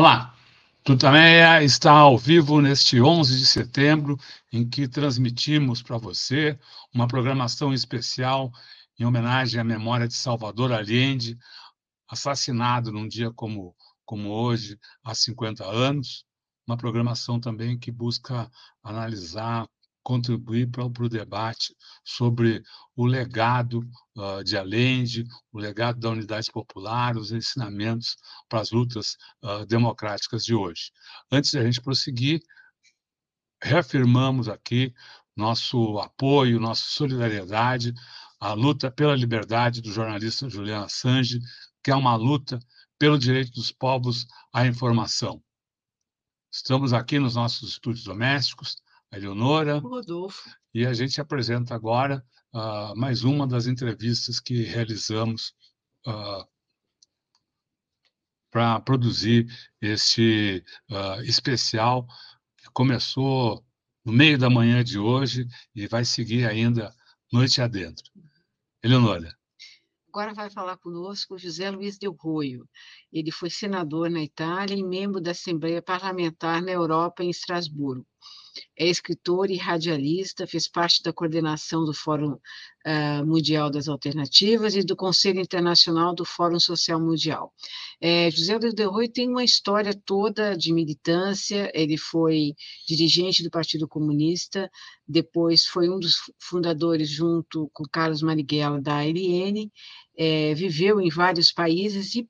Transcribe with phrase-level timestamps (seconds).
[0.00, 0.34] Olá,
[0.82, 4.18] Tutameia está ao vivo neste 11 de setembro,
[4.50, 6.58] em que transmitimos para você
[6.90, 8.50] uma programação especial
[8.98, 11.36] em homenagem à memória de Salvador Allende,
[12.08, 16.24] assassinado num dia como, como hoje, há 50 anos.
[16.66, 18.50] Uma programação também que busca
[18.82, 19.68] analisar
[20.02, 22.62] contribuir para o debate sobre
[22.96, 23.80] o legado
[24.16, 28.16] uh, de Allende, o legado da unidade popular, os ensinamentos
[28.48, 30.90] para as lutas uh, democráticas de hoje.
[31.30, 32.40] Antes de a gente prosseguir,
[33.62, 34.94] reafirmamos aqui
[35.36, 37.92] nosso apoio, nossa solidariedade
[38.40, 41.40] à luta pela liberdade do jornalista Julian Assange,
[41.82, 42.58] que é uma luta
[42.98, 45.42] pelo direito dos povos à informação.
[46.52, 48.76] Estamos aqui nos nossos estúdios domésticos,
[49.12, 49.78] Eleonora.
[49.78, 50.48] Rodolfo.
[50.72, 55.52] E a gente apresenta agora uh, mais uma das entrevistas que realizamos
[56.06, 56.46] uh,
[58.50, 59.46] para produzir
[59.80, 62.06] este uh, especial
[62.56, 63.64] que começou
[64.04, 66.94] no meio da manhã de hoje e vai seguir ainda
[67.32, 68.10] noite adentro.
[68.82, 69.36] Eleonora.
[70.08, 72.68] Agora vai falar conosco José Luiz Del Roio.
[73.12, 78.04] Ele foi senador na Itália e membro da Assembleia Parlamentar na Europa, em Estrasburgo.
[78.76, 84.82] É escritor e radialista, fez parte da coordenação do Fórum uh, Mundial das Alternativas e
[84.82, 87.52] do Conselho Internacional do Fórum Social Mundial.
[88.00, 92.54] É, José Luiz Del Roio tem uma história toda de militância, ele foi
[92.86, 94.70] dirigente do Partido Comunista,
[95.06, 99.70] depois foi um dos fundadores, junto com Carlos Marighella, da ALN,
[100.16, 102.28] é, viveu em vários países e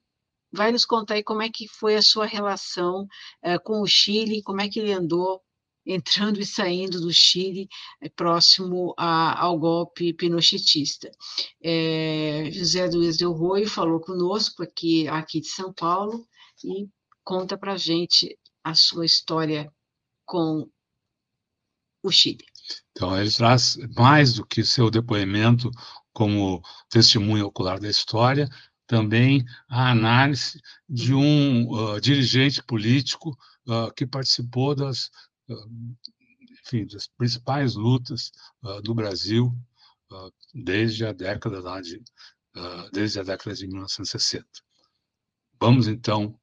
[0.51, 3.07] vai nos contar aí como é que foi a sua relação
[3.41, 5.41] é, com o Chile, como é que ele andou
[5.85, 7.67] entrando e saindo do Chile
[8.01, 11.11] é, próximo a, ao golpe pinochetista.
[11.61, 16.25] É, José Luiz Del Roio falou conosco aqui, aqui de São Paulo
[16.63, 16.87] e
[17.23, 19.71] conta para gente a sua história
[20.25, 20.69] com
[22.03, 22.45] o Chile.
[22.91, 25.69] Então, ele traz mais do que seu depoimento
[26.13, 28.49] como testemunho ocular da história,
[28.85, 33.37] também a análise de um uh, dirigente político
[33.67, 35.09] uh, que participou das,
[36.63, 38.31] enfim, das principais lutas
[38.83, 39.51] do Brasil
[40.53, 42.03] desde a década de,
[42.91, 44.45] desde a década de 1960.
[45.59, 46.39] Vamos então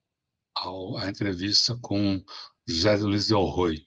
[0.55, 2.23] ao, à entrevista com
[2.67, 3.87] José Luiz Del Roy.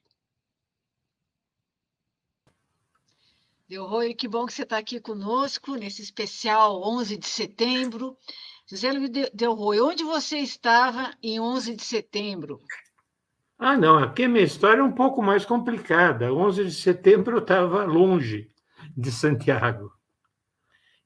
[3.68, 8.18] Del Roy, que bom que você está aqui conosco nesse especial 11 de setembro.
[8.70, 12.62] José Luiz Del Roy, onde você estava em 11 de setembro?
[13.64, 16.34] Ah, não, aqui minha história é um pouco mais complicada.
[16.34, 18.50] 11 de setembro eu estava longe
[18.98, 19.94] de Santiago.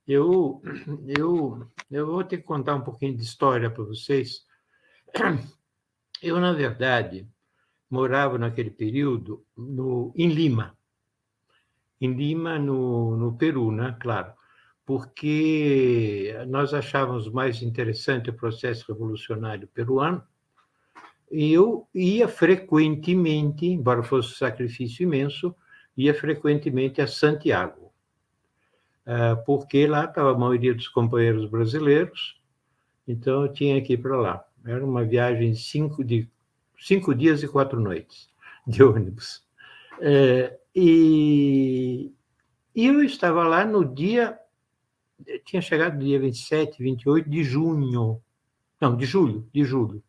[0.07, 0.61] Eu,
[1.05, 4.45] eu, eu vou ter que contar um pouquinho de história para vocês.
[6.21, 7.27] Eu, na verdade,
[7.89, 10.77] morava naquele período no, em Lima
[11.99, 13.95] em Lima, no, no Peru, né?
[13.99, 14.33] claro,
[14.85, 20.23] porque nós achávamos mais interessante o processo revolucionário peruano,
[21.30, 25.56] eu ia frequentemente, embora fosse um sacrifício imenso,
[25.97, 27.91] ia frequentemente a Santiago,
[29.06, 32.41] ah, porque lá estava a maioria dos companheiros brasileiros,
[33.08, 34.46] então eu tinha que ir para lá.
[34.66, 36.28] Era uma viagem cinco, de
[36.80, 38.30] cinco dias e quatro noites
[38.66, 39.44] de ônibus.
[40.02, 42.12] É, e,
[42.75, 44.38] e eu estava lá no dia,
[45.46, 48.22] tinha chegado no dia 27, 28 de junho,
[48.81, 50.03] não, de julho, de julho.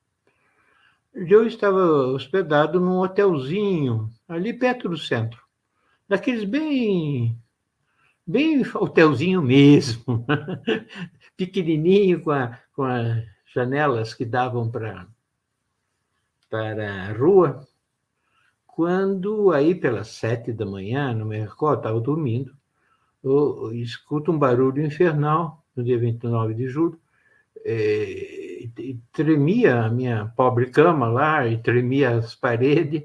[1.18, 5.42] Eu estava hospedado num hotelzinho ali perto do centro,
[6.06, 7.40] daqueles bem,
[8.26, 10.26] bem hotelzinho mesmo,
[11.34, 15.06] pequenininho com, a, com as janelas que davam para
[16.50, 17.66] para a rua.
[18.66, 22.54] Quando aí pelas sete da manhã, no meu recordo, estava dormindo,
[23.24, 27.00] eu, eu escuto um barulho infernal no dia 29 de julho,
[27.64, 28.45] é,
[28.78, 33.04] e tremia a minha pobre cama lá, e tremia as paredes,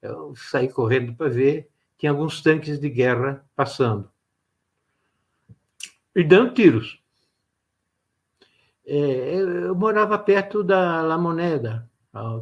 [0.00, 1.68] eu saí correndo para ver,
[1.98, 4.10] tinha alguns tanques de guerra passando.
[6.14, 7.02] E dando tiros.
[8.86, 11.88] É, eu morava perto da La Moneda,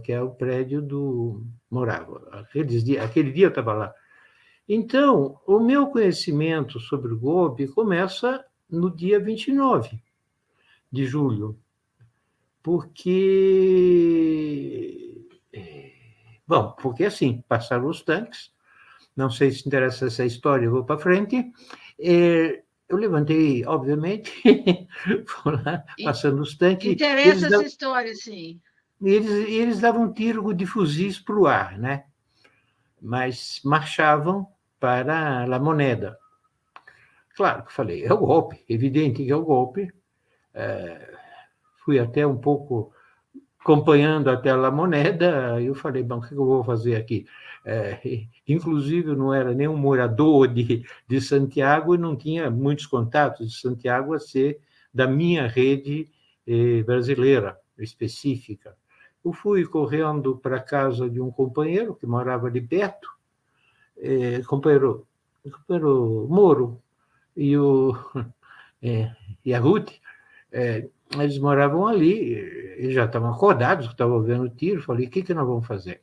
[0.04, 2.28] que é o prédio do morava.
[2.32, 3.94] Aqueles dia, aquele dia eu estava lá.
[4.68, 10.00] Então, o meu conhecimento sobre o golpe começa no dia 29
[10.90, 11.58] de julho,
[12.66, 14.02] porque.
[15.52, 15.92] É,
[16.44, 18.50] bom, porque assim, passaram os tanques,
[19.16, 21.48] não sei se interessa essa história, eu vou para frente.
[22.00, 24.32] É, eu levantei, obviamente,
[25.44, 26.90] vou lá, passando os tanques.
[26.90, 28.60] Interessa essa história, sim.
[29.00, 32.06] E eles, eles davam tiro de fuzis para o ar, né?
[33.00, 34.48] mas marchavam
[34.80, 36.18] para a moneda.
[37.36, 39.92] Claro que falei, é o golpe, evidente que é o golpe.
[40.52, 41.15] É,
[41.86, 42.92] fui até um pouco
[43.60, 47.26] acompanhando até a moneda, eu falei, bom, o que eu vou fazer aqui?
[47.64, 53.50] É, inclusive, eu não era nenhum morador de, de Santiago e não tinha muitos contatos
[53.50, 54.60] de Santiago a ser
[54.92, 56.08] da minha rede
[56.46, 58.76] eh, brasileira específica.
[59.24, 63.08] Eu fui correndo para a casa de um companheiro que morava ali perto,
[63.98, 65.06] eh, companheiro,
[65.42, 66.80] companheiro Moro
[67.36, 67.96] e, o,
[68.80, 69.10] é,
[69.44, 69.90] e a Ruth,
[70.52, 72.32] é, eles moravam ali,
[72.78, 74.82] eles já estavam acordados, estavam vendo tiro.
[74.82, 76.02] Falei, o que, que nós vamos fazer?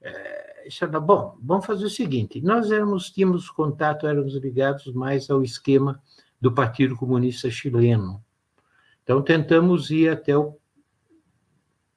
[0.00, 5.42] É, falou, bom, vamos fazer o seguinte: nós éramos, tínhamos contato, éramos ligados mais ao
[5.42, 6.02] esquema
[6.40, 8.22] do Partido Comunista Chileno.
[9.02, 10.58] Então, tentamos ir até o,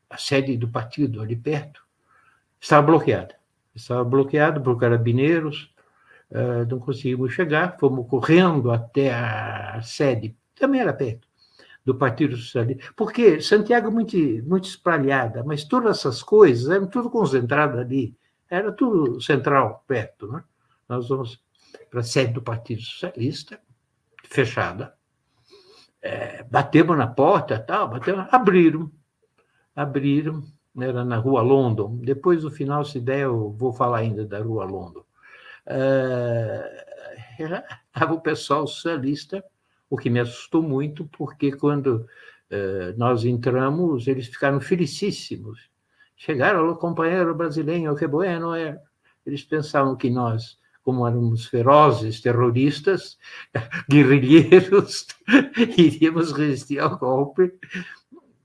[0.09, 1.83] a sede do partido, ali perto.
[2.59, 3.35] Estava bloqueada.
[3.73, 5.73] Estava bloqueado por carabineiros,
[6.31, 11.27] uh, não conseguimos chegar, fomos correndo até a sede, também era perto,
[11.89, 12.93] do Partido Socialista.
[12.95, 18.15] Porque Santiago é muito, muito espalhada, mas todas essas coisas eram tudo concentrado ali.
[18.47, 20.31] Era tudo central, perto.
[20.31, 20.43] Né?
[20.87, 21.43] Nós vamos
[21.89, 23.59] para a sede do Partido Socialista,
[24.25, 24.93] fechada.
[25.99, 28.91] É, batemos na porta, tal, batemos, abriram,
[29.75, 30.43] abriram,
[30.79, 31.97] era na Rua London.
[32.03, 35.03] Depois, no final, se der, eu vou falar ainda da Rua London.
[37.87, 39.43] Estava o pessoal socialista,
[39.89, 42.05] o que me assustou muito, porque quando
[42.51, 45.69] uh, nós entramos, eles ficaram felicíssimos.
[46.15, 48.79] Chegaram, o companheiro brasileiro, que bueno é.
[49.25, 50.59] Eles pensavam que nós
[50.89, 53.19] como éramos ferozes terroristas,
[53.87, 55.05] guerrilheiros,
[55.77, 57.53] iríamos resistir ao golpe,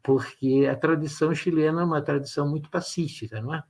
[0.02, 3.62] porque a tradição chilena é uma tradição muito pacífica, não é?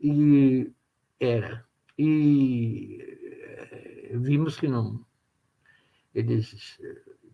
[0.00, 0.70] E
[1.18, 1.64] era.
[1.98, 5.04] E eh, vimos que não.
[6.14, 6.78] Eles.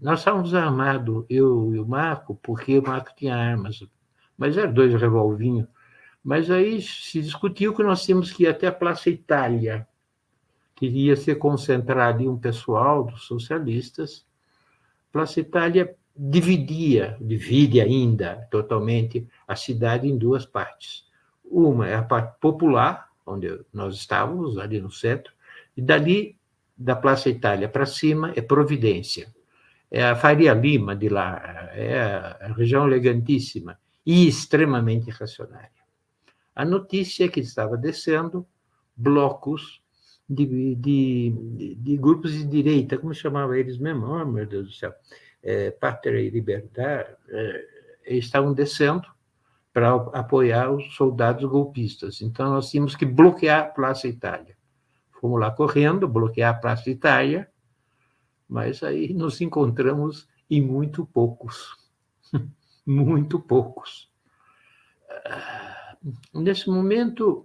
[0.01, 3.83] Nós estávamos armados, eu e o Marco, porque o Marco tinha armas,
[4.37, 5.67] mas eram dois revolvinhos.
[6.23, 9.87] Mas aí se discutiu que nós tínhamos que ir até a Praça Itália,
[10.77, 14.27] queria se concentrar ali um pessoal dos socialistas.
[15.11, 21.07] Plaza Itália dividia, divide ainda totalmente a cidade em duas partes.
[21.45, 25.33] Uma é a parte popular, onde nós estávamos, ali no centro,
[25.77, 26.39] e dali,
[26.77, 29.35] da Praça Itália para cima, é Providência.
[29.91, 32.01] É a Faria Lima de lá, é
[32.41, 35.71] a região elegantíssima e extremamente racionária.
[36.55, 38.47] A notícia é que estava descendo
[38.97, 39.81] blocos
[40.29, 44.07] de, de, de, grupos de direita, como chamava eles mesmo?
[44.07, 44.93] Oh, meu Deus do céu,
[45.43, 47.67] é, Pátria e Liberdade, é,
[48.07, 49.07] estavam descendo
[49.73, 52.23] para apoiar os soldados golpistas.
[52.23, 54.57] Então, nós tínhamos que bloquear a Praça Itália.
[55.27, 57.51] Fomos lá correndo, bloquear a Praça Itália,
[58.49, 61.77] mas aí nos encontramos em muito poucos.
[62.87, 64.09] muito poucos.
[65.11, 65.97] Ah,
[66.33, 67.45] nesse momento,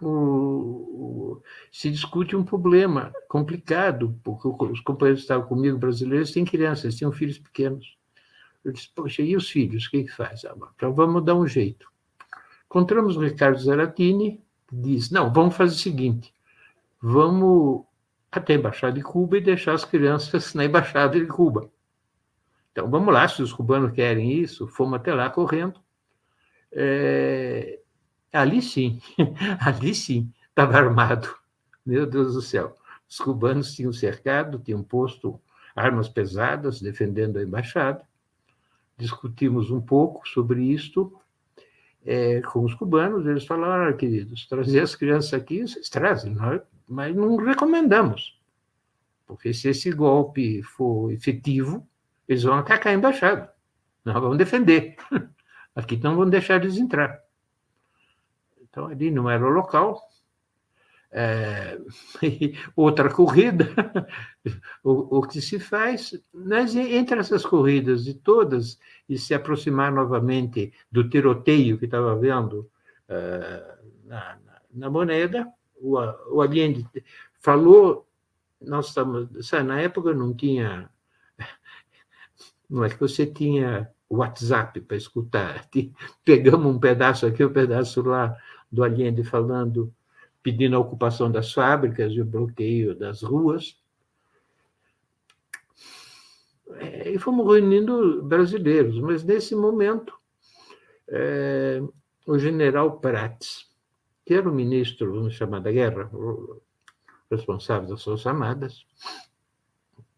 [0.00, 1.42] o,
[1.72, 7.10] se discute um problema complicado, porque os companheiros que estavam comigo, brasileiros, têm crianças, tinham
[7.10, 7.98] filhos pequenos.
[8.64, 10.44] Eu disse, poxa, e os filhos, o que, que faz?
[10.44, 11.90] Ah, então vamos dar um jeito.
[12.66, 16.32] Encontramos o Ricardo Zaratini, diz, não, vamos fazer o seguinte,
[17.00, 17.84] vamos
[18.30, 21.70] até a Embaixada de Cuba e deixar as crianças na Embaixada de Cuba.
[22.72, 25.80] Então, vamos lá, se os cubanos querem isso, fomos até lá correndo.
[26.70, 27.80] É,
[28.32, 29.00] Ali sim,
[29.60, 31.34] ali sim, estava armado.
[31.84, 32.74] Meu Deus do céu.
[33.08, 35.40] Os cubanos tinham cercado, tinham posto
[35.74, 38.06] armas pesadas defendendo a embaixada.
[38.98, 41.18] Discutimos um pouco sobre isto
[42.08, 43.26] é, com os cubanos.
[43.26, 46.34] Eles falaram, queridos, trazer as crianças aqui, vocês trazem,
[46.88, 48.40] mas não recomendamos.
[49.26, 51.86] Porque se esse golpe for efetivo,
[52.26, 53.52] eles vão atacar a embaixada.
[54.02, 54.96] Nós vamos defender.
[55.76, 57.22] Aqui não vão deixar eles entrar.
[58.62, 60.07] Então, ali não era o local.
[61.10, 61.78] É,
[62.76, 63.66] outra corrida,
[64.84, 70.72] o, o, que se faz, mas entre essas corridas e todas, e se aproximar novamente
[70.92, 72.70] do tiroteio que estava vendo
[73.08, 74.38] uh, na,
[74.70, 75.96] na, moneda, o,
[76.30, 76.86] o Allende
[77.40, 78.06] falou,
[78.60, 80.90] nós estamos, sabe, na época não tinha,
[82.68, 85.66] não é que você tinha WhatsApp para escutar,
[86.22, 88.36] pegamos um pedaço aqui, um pedaço lá,
[88.70, 89.90] do Allende falando,
[90.42, 93.76] pedindo a ocupação das fábricas e o bloqueio das ruas.
[96.76, 100.12] É, e fomos reunindo brasileiros, mas nesse momento
[101.08, 101.80] é,
[102.26, 103.66] o general Prats,
[104.24, 106.10] que era o ministro, vamos chamar da guerra,
[107.30, 108.86] responsável das Forças Armadas,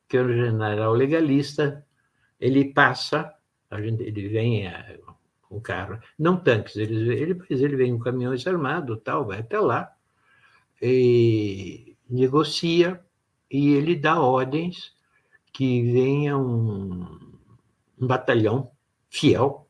[0.08, 1.86] que era um general legalista,
[2.40, 3.32] ele passa,
[3.78, 4.64] gente, ele vem
[5.42, 9.60] com um carro, não tanques, ele, ele, ele vem com caminhões armados, tal, vai até
[9.60, 9.92] lá,
[10.80, 13.04] e negocia,
[13.50, 14.94] e ele dá ordens
[15.52, 17.02] que venha um,
[18.00, 18.70] um batalhão
[19.08, 19.68] fiel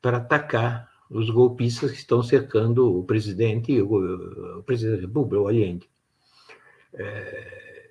[0.00, 5.88] para atacar os golpistas que estão cercando o presidente, o, o presidente da o Allende.
[6.94, 7.90] É,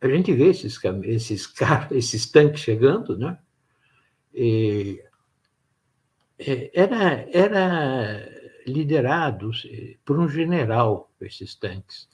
[0.00, 3.38] a gente vê esses, esses, carros, esses tanques chegando, né?
[4.34, 5.02] E,
[6.38, 8.37] é, era, era
[8.68, 9.66] liderados
[10.04, 12.08] por um general, esses tanques,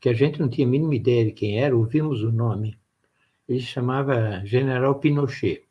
[0.00, 2.78] que a gente não tinha a mínima ideia de quem era, ouvimos o nome.
[3.48, 5.64] Ele se chamava General Pinochet.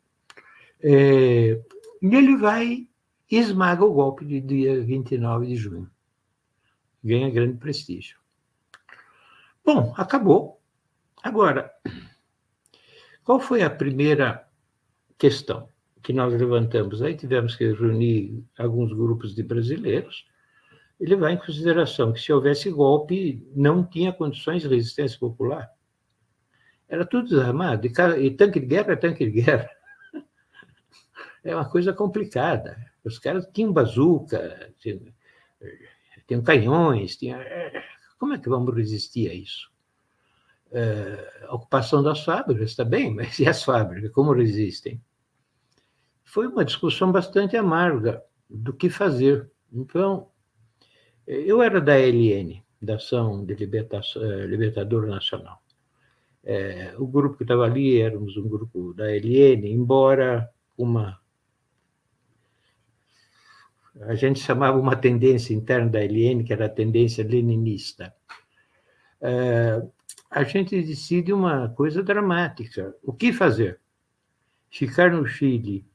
[0.80, 1.60] É,
[2.00, 2.88] e ele vai
[3.30, 5.90] e esmaga o golpe de dia 29 de junho.
[7.02, 8.18] Ganha grande prestígio.
[9.64, 10.60] Bom, acabou.
[11.22, 11.70] Agora,
[13.24, 14.48] qual foi a primeira
[15.18, 15.68] questão
[16.08, 17.02] que nós levantamos?
[17.02, 20.24] Aí tivemos que reunir alguns grupos de brasileiros.
[20.98, 25.70] Ele vai em consideração que se houvesse golpe, não tinha condições de resistência popular.
[26.88, 27.92] Era tudo desarmado, e,
[28.24, 29.68] e tanque de guerra é tanque de guerra.
[31.44, 32.90] É uma coisa complicada.
[33.04, 35.00] Os caras tinham bazuca, tinham,
[36.26, 37.38] tinham canhões, tinham...
[38.18, 39.70] como é que vamos resistir a isso?
[40.72, 44.98] É, a ocupação das fábricas está bem, mas e as fábricas, como resistem?
[46.28, 49.50] Foi uma discussão bastante amarga do que fazer.
[49.72, 50.28] Então,
[51.26, 55.62] eu era da LN, da Ação de Libertação, eh, Libertador Nacional.
[56.44, 61.18] É, o grupo que estava ali éramos um grupo da LN, embora uma
[64.02, 68.14] a gente chamava uma tendência interna da LN, que era a tendência leninista.
[69.20, 69.82] É,
[70.30, 72.94] a gente decide uma coisa dramática.
[73.02, 73.80] O que fazer?
[74.70, 75.88] Ficar no Chile.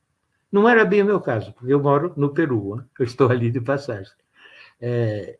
[0.53, 3.59] Não era bem o meu caso, porque eu moro no Peru, eu estou ali de
[3.59, 4.13] passagem.
[4.79, 5.39] É,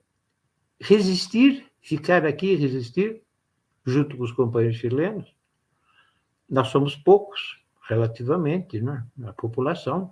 [0.79, 3.21] resistir, ficar aqui e resistir,
[3.85, 5.31] junto com os companheiros chilenos.
[6.49, 10.11] Nós somos poucos, relativamente, né, na população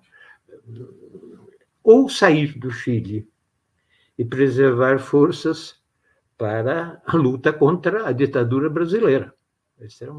[1.83, 3.27] ou sair do Chile
[4.19, 5.81] e preservar forças
[6.37, 9.33] para a luta contra a ditadura brasileira.
[9.79, 10.13] Essa era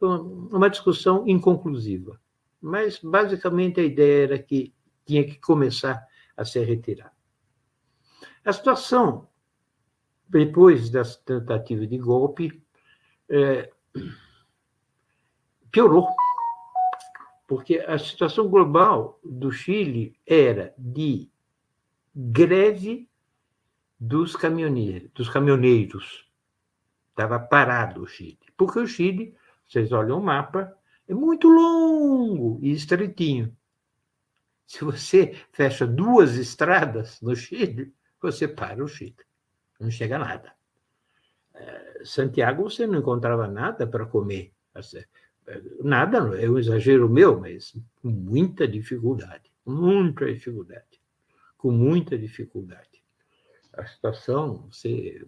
[0.00, 2.20] uma discussão inconclusiva.
[2.60, 4.74] Mas, basicamente, a ideia era que
[5.06, 7.12] tinha que começar a se retirar.
[8.44, 9.28] A situação,
[10.28, 12.62] depois das tentativas de golpe,
[13.28, 13.70] é,
[15.70, 16.08] piorou
[17.50, 21.28] porque a situação global do Chile era de
[22.14, 23.10] greve
[23.98, 26.30] dos caminhoneiros, dos caminhoneiros.
[27.08, 28.38] Estava parado o Chile.
[28.56, 29.34] Porque o Chile,
[29.66, 30.72] vocês olham o mapa,
[31.10, 33.56] é muito longo e estreitinho.
[34.64, 39.16] Se você fecha duas estradas no Chile, você para o Chile.
[39.80, 40.52] Não chega a nada.
[41.52, 44.52] É, Santiago você não encontrava nada para comer.
[45.82, 51.00] Nada, é um exagero meu, mas com muita dificuldade, muita dificuldade,
[51.58, 53.02] com muita dificuldade.
[53.72, 55.26] A situação, você...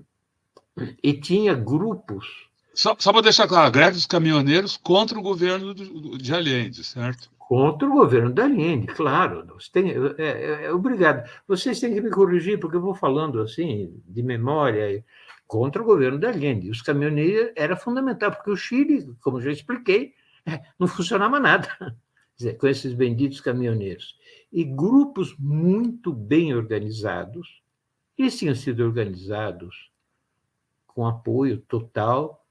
[1.02, 2.48] E tinha grupos.
[2.74, 7.30] Só, só para deixar claro, a greve dos caminhoneiros contra o governo de Allende, certo?
[7.38, 9.46] Contra o governo de Allende, claro.
[9.72, 11.28] Tem, é, é, é, obrigado.
[11.46, 15.04] Vocês têm que me corrigir, porque eu vou falando assim, de memória
[15.46, 16.70] contra o governo da Allende.
[16.70, 20.14] Os caminhoneiros era fundamental, porque o Chile, como já expliquei,
[20.46, 21.68] é, não funcionava nada
[22.58, 24.16] com esses benditos caminhoneiros.
[24.50, 27.62] E grupos muito bem organizados,
[28.16, 29.90] eles tinham sido organizados
[30.86, 32.41] com apoio total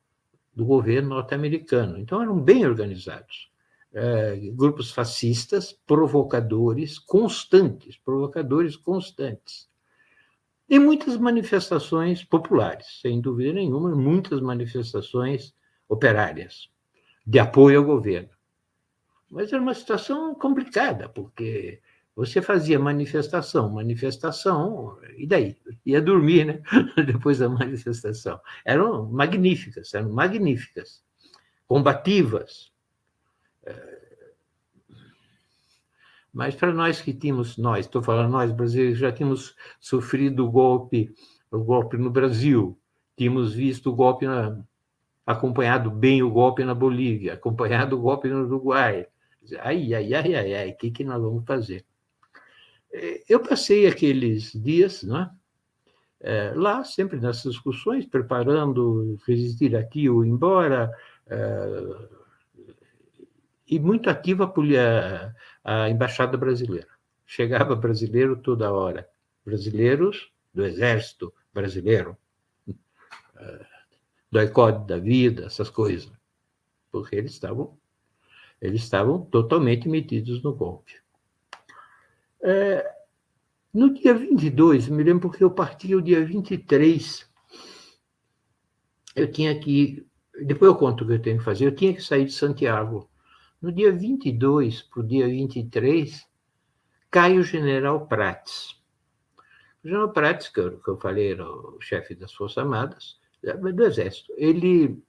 [0.53, 1.97] do governo norte-americano.
[1.97, 3.49] Então, eram bem organizados.
[3.93, 9.69] É, grupos fascistas, provocadores constantes, provocadores constantes.
[10.69, 15.53] E muitas manifestações populares, sem dúvida nenhuma, muitas manifestações
[15.89, 16.69] operárias
[17.27, 18.29] de apoio ao governo.
[19.29, 21.81] Mas era uma situação complicada, porque
[22.15, 25.57] você fazia manifestação, manifestação, e daí?
[25.85, 26.61] Ia dormir, né?
[27.05, 28.39] Depois da manifestação.
[28.65, 31.03] Eram magníficas, eram magníficas,
[31.67, 32.71] combativas.
[33.65, 34.01] É,
[36.33, 41.13] mas para nós que tínhamos, nós, estou falando nós, brasileiros, já tínhamos sofrido o golpe,
[41.49, 42.79] o golpe no Brasil,
[43.17, 44.57] tínhamos visto o golpe, na,
[45.25, 49.07] acompanhado bem o golpe na Bolívia, acompanhado o golpe no Uruguai,
[49.59, 51.85] Ai, ai, ai, ai, ai, o que, que nós vamos fazer?
[52.93, 55.31] É, eu passei aqueles dias não é?
[56.23, 60.91] É, lá, sempre nessas discussões, preparando resistir aqui ou embora,
[61.25, 62.09] é,
[63.67, 65.33] e muito ativa a,
[65.63, 66.89] a, embaixada brasileira.
[67.25, 69.09] Chegava brasileiro toda hora,
[69.43, 72.15] brasileiros do exército brasileiro,
[73.37, 73.65] é,
[74.31, 76.11] do ICOD da vida, essas coisas,
[76.91, 77.79] porque eles estavam
[78.61, 81.00] eles estavam totalmente metidos no golpe.
[82.43, 82.91] É,
[83.73, 87.29] no dia 22, me lembro porque eu parti o dia 23,
[89.15, 90.05] eu tinha que,
[90.45, 93.09] depois eu conto o que eu tenho que fazer, eu tinha que sair de Santiago.
[93.61, 96.27] No dia 22 para o dia 23,
[97.09, 98.75] cai o general Prates.
[99.83, 103.83] O general Prates, que eu, que eu falei, era o chefe das Forças Armadas, do
[103.83, 105.01] Exército, ele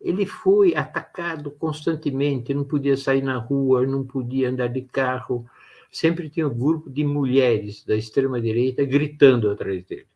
[0.00, 5.46] ele foi atacado constantemente, não podia sair na rua, não podia andar de carro,
[5.90, 10.06] sempre tinha um grupo de mulheres da extrema-direita gritando atrás dele.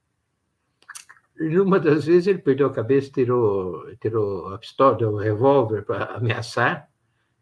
[1.38, 6.88] Numa das vezes ele perdeu a cabeça, tirou, tirou a pistola, o revólver para ameaçar.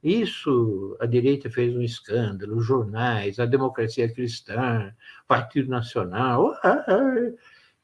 [0.02, 4.92] Isso, a direita fez um escândalo, os jornais, a democracia cristã,
[5.28, 7.32] Partido Nacional, ah, ah,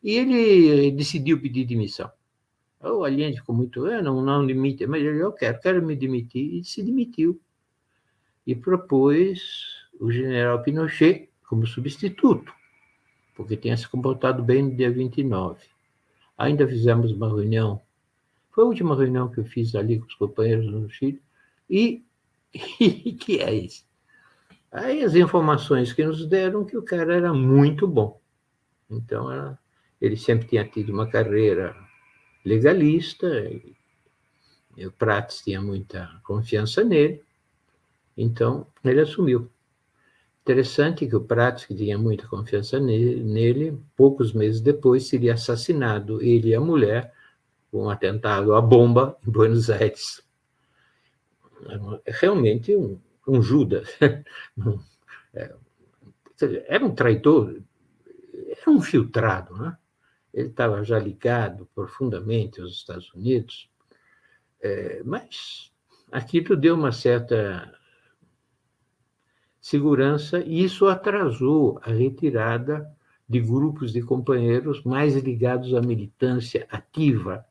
[0.02, 2.10] e ele decidiu pedir demissão.
[2.80, 6.54] O Allende ficou muito, é, não, não limite, mas ele, eu quero, quero me demitir,
[6.54, 7.40] e se demitiu.
[8.46, 12.52] E propôs o general Pinochet como substituto,
[13.34, 15.60] porque tinha se comportado bem no dia 29.
[16.36, 17.80] Ainda fizemos uma reunião,
[18.50, 21.22] foi a última reunião que eu fiz ali com os companheiros no Chile,
[21.68, 22.04] e,
[23.18, 23.84] que é isso?
[24.70, 28.20] Aí as informações que nos deram que o cara era muito bom.
[28.90, 29.58] Então, era,
[30.00, 31.74] ele sempre tinha tido uma carreira
[32.44, 33.26] legalista,
[34.76, 37.22] e o Prates tinha muita confiança nele,
[38.16, 39.50] então ele assumiu.
[40.48, 46.48] Interessante que o Prates, que tinha muita confiança nele, poucos meses depois seria assassinado, ele
[46.48, 47.12] e a mulher,
[47.70, 50.26] com um atentado à bomba em Buenos Aires.
[52.06, 53.88] Realmente um, um Judas.
[55.34, 55.54] É,
[56.68, 57.60] era um traidor,
[58.32, 59.76] era um filtrado, né?
[60.32, 63.68] Ele estava já ligado profundamente aos Estados Unidos,
[64.62, 65.70] é, mas
[66.10, 67.77] aquilo deu uma certa
[69.68, 72.90] segurança, e isso atrasou a retirada
[73.28, 77.44] de grupos de companheiros mais ligados à militância ativa.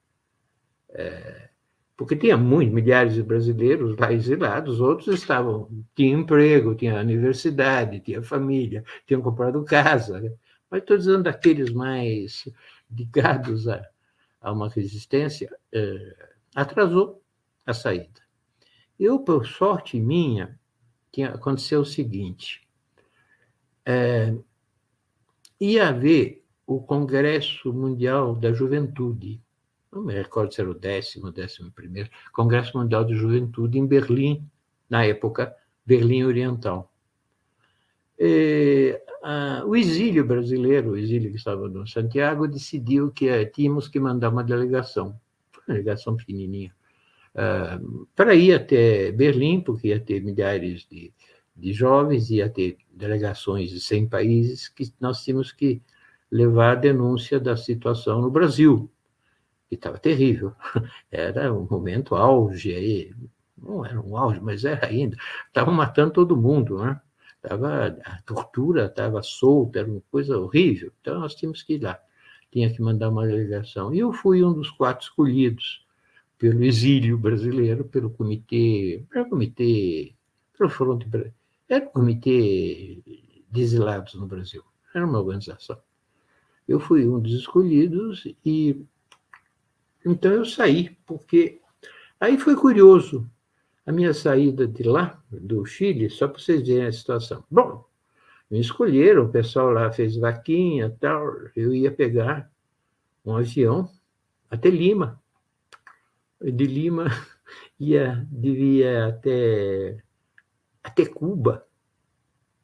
[0.89, 1.49] É,
[1.95, 8.23] porque tinha muitos, milhares de brasileiros lá exilados, outros estavam, tinham emprego, tinham universidade, tinham
[8.23, 10.19] família, tinham comprado casa.
[10.19, 10.31] Né?
[10.71, 12.49] Mas estou dizendo daqueles mais
[12.89, 13.87] ligados a,
[14.41, 16.15] a uma resistência, é,
[16.55, 17.21] atrasou
[17.63, 18.21] a saída.
[18.99, 20.57] Eu, por sorte minha,
[21.17, 22.61] tinha, aconteceu o seguinte:
[23.83, 24.35] é,
[25.59, 29.41] ia haver o Congresso Mundial da Juventude,
[29.91, 34.47] não me recordo se era o décimo, décimo primeiro, Congresso Mundial de Juventude em Berlim,
[34.87, 36.93] na época, Berlim Oriental.
[38.19, 43.87] E, a, o exílio brasileiro, o exílio que estava no Santiago, decidiu que é, tínhamos
[43.87, 45.19] que mandar uma delegação,
[45.55, 46.75] uma delegação pequenininha,
[47.37, 51.13] uh, para ir até Berlim, porque ia ter milhares de,
[51.55, 55.81] de jovens, ia ter delegações de 100 países, que nós tínhamos que
[56.31, 58.91] levar a denúncia da situação no Brasil,
[59.69, 60.53] que estava terrível.
[61.11, 63.13] Era um momento auge aí,
[63.57, 65.17] não era um auge, mas era ainda.
[65.47, 67.01] Estavam matando todo mundo, né?
[67.41, 70.91] Tava, a tortura estava solta, era uma coisa horrível.
[71.01, 71.99] Então, nós tínhamos que ir lá.
[72.51, 73.93] Tinha que mandar uma delegação.
[73.93, 75.86] E eu fui um dos quatro escolhidos
[76.37, 80.13] pelo exílio brasileiro, pelo comitê, pelo comitê,
[80.57, 81.07] pelo fronte,
[81.67, 83.01] era o comitê
[83.49, 85.77] de exilados no Brasil, era uma organização.
[86.67, 88.85] Eu fui um dos escolhidos e
[90.05, 91.59] então eu saí, porque
[92.19, 93.29] aí foi curioso
[93.85, 97.43] a minha saída de lá, do Chile, só para vocês verem a situação.
[97.49, 97.85] Bom,
[98.49, 102.49] me escolheram, o pessoal lá fez vaquinha tal, eu ia pegar
[103.25, 103.89] um avião
[104.49, 105.21] até Lima,
[106.41, 107.07] de Lima
[107.79, 109.97] ia, devia até,
[110.83, 111.65] até Cuba.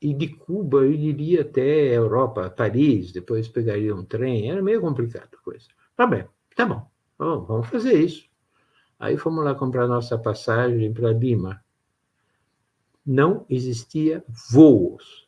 [0.02, 5.30] E de Cuba eu iria até Europa, Paris, depois pegaria um trem, era meio complicado
[5.34, 5.68] a coisa.
[5.96, 8.28] Tá bem, tá bom, vamos fazer isso.
[9.00, 11.64] Aí fomos lá comprar nossa passagem para Lima.
[13.06, 15.28] Não existia voos.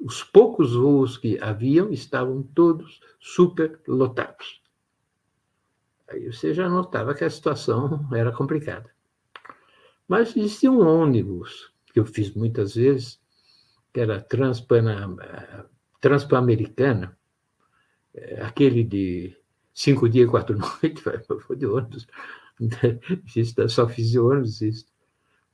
[0.00, 4.62] Os poucos voos que haviam estavam todos super lotados.
[6.14, 8.88] Aí você já notava que a situação era complicada.
[10.06, 13.20] Mas existia um ônibus, que eu fiz muitas vezes,
[13.92, 14.20] que era
[16.00, 17.18] Transpan-Americana,
[18.14, 19.36] é, aquele de
[19.72, 21.02] cinco dias e quatro noites,
[21.46, 22.06] foi de ônibus,
[23.68, 24.86] só fiz de ônibus isso.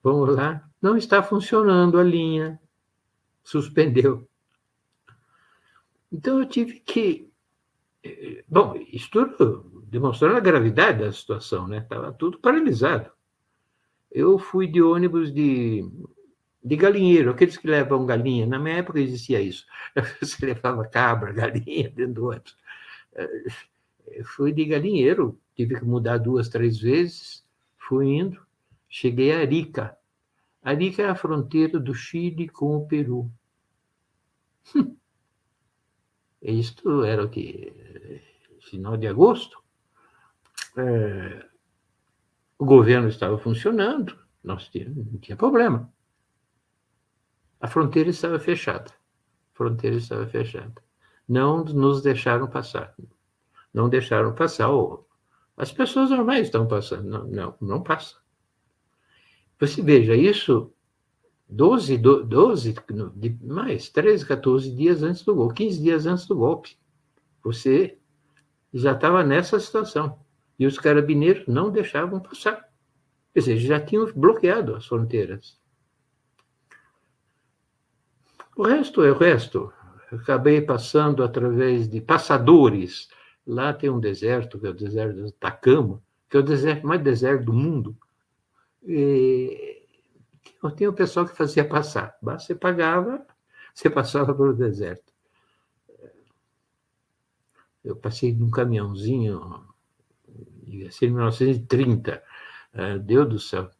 [0.02, 2.60] Vamos lá, não está funcionando a linha,
[3.42, 4.28] suspendeu.
[6.12, 7.30] Então eu tive que.
[8.02, 11.78] Eh, bom, isso tudo demonstrando a gravidade da situação, né?
[11.78, 13.10] Estava tudo paralisado.
[14.10, 15.84] Eu fui de ônibus de,
[16.62, 18.46] de galinheiro, aqueles que levam galinha.
[18.46, 19.66] Na minha época existia isso.
[20.22, 22.56] Você levava cabra, galinha dentro do ônibus.
[23.14, 23.46] Eh,
[24.12, 27.44] eu fui de galinheiro, tive que mudar duas, três vezes,
[27.76, 28.40] fui indo,
[28.88, 29.96] cheguei a Arica.
[30.62, 33.30] Arica é a fronteira do Chile com o Peru.
[36.42, 37.72] Isto era o que?
[38.60, 39.59] Final de agosto.
[40.80, 41.46] É,
[42.58, 45.92] o governo estava funcionando, nós tínhamos, não tinha problema.
[47.60, 48.90] A fronteira estava fechada.
[48.90, 50.82] A fronteira estava fechada.
[51.28, 52.94] Não nos deixaram passar.
[53.72, 54.68] Não deixaram passar.
[55.56, 57.08] As pessoas normais estão passando.
[57.08, 58.16] Não, não, não passa.
[59.58, 60.72] Você veja, isso
[61.50, 62.74] 12, 12,
[63.42, 66.78] mais 13, 14 dias antes do golpe, 15 dias antes do golpe.
[67.42, 67.98] Você
[68.72, 70.18] já estava nessa situação.
[70.60, 72.68] E os carabineiros não deixavam passar.
[73.32, 75.58] Quer dizer, já tinham bloqueado as fronteiras.
[78.54, 79.72] O resto é o resto.
[80.12, 83.08] acabei passando através de passadores.
[83.46, 87.02] Lá tem um deserto, que é o deserto do Atacama, que é o deserto mais
[87.02, 87.96] deserto do mundo.
[88.84, 89.82] E
[90.76, 92.18] tinha o pessoal que fazia passar.
[92.20, 93.26] Você pagava,
[93.74, 95.10] você passava pelo deserto.
[97.82, 99.70] Eu passei num caminhãozinho,
[100.78, 102.22] ia ser em 1930,
[102.72, 103.70] é, Deus do céu.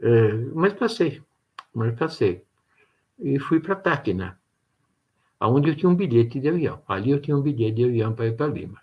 [0.00, 1.22] É, mas passei,
[1.72, 2.44] mas passei.
[3.18, 4.38] E fui para Táquina,
[5.40, 6.82] onde eu tinha um bilhete de avião.
[6.88, 8.80] Ali eu tinha um bilhete de avião para ir para Lima,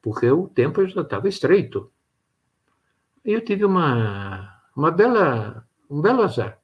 [0.00, 1.90] porque o tempo já estava estreito.
[3.24, 6.58] E eu tive uma, uma bela um belo azar.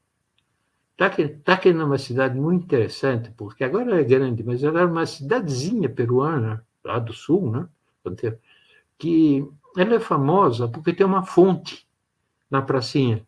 [0.97, 1.07] Tá
[1.53, 6.65] aqui numa cidade muito interessante, porque agora é grande, mas ela era uma cidadezinha peruana,
[6.83, 7.69] lá do sul, né?
[8.97, 11.87] que ela é famosa porque tem uma fonte
[12.51, 13.27] na pracinha.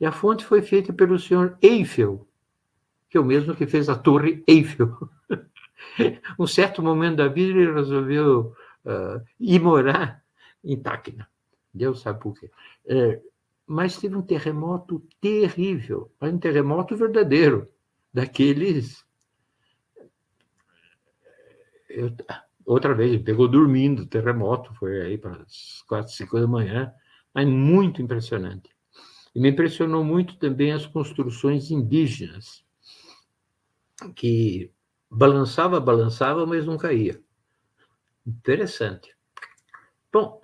[0.00, 2.26] E a fonte foi feita pelo senhor Eiffel,
[3.08, 4.96] que é o mesmo que fez a Torre Eiffel.
[6.38, 10.22] um certo momento da vida ele resolveu uh, ir morar
[10.62, 11.28] em Tacna.
[11.72, 12.50] Deus sabe por quê.
[12.86, 13.20] É,
[13.66, 17.68] mas teve um terremoto terrível, um terremoto verdadeiro,
[18.12, 19.04] daqueles.
[21.88, 22.14] Eu,
[22.64, 26.92] outra vez, pegou dormindo terremoto, foi aí para as quatro, cinco da manhã,
[27.34, 28.70] mas muito impressionante.
[29.34, 32.64] E me impressionou muito também as construções indígenas,
[34.14, 34.72] que
[35.10, 37.20] balançava, balançava, mas não caía.
[38.26, 39.14] Interessante.
[40.12, 40.40] Bom,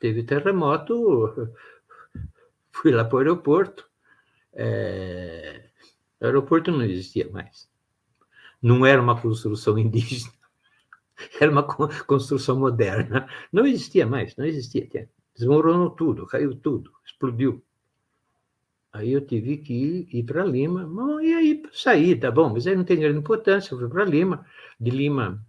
[0.00, 1.52] teve terremoto,
[2.72, 3.88] fui lá para o aeroporto.
[4.52, 5.70] É...
[6.20, 7.70] O aeroporto não existia mais.
[8.60, 10.32] Não era uma construção indígena,
[11.40, 13.28] era uma construção moderna.
[13.52, 15.08] Não existia mais, não existia.
[15.34, 17.62] Desmoronou tudo, caiu tudo, explodiu.
[18.92, 20.84] Aí eu tive que ir, ir para Lima.
[20.84, 23.72] Bom, e aí saí, tá bom, mas aí não tem grande importância.
[23.72, 24.44] Eu fui para Lima.
[24.78, 25.44] De Lima,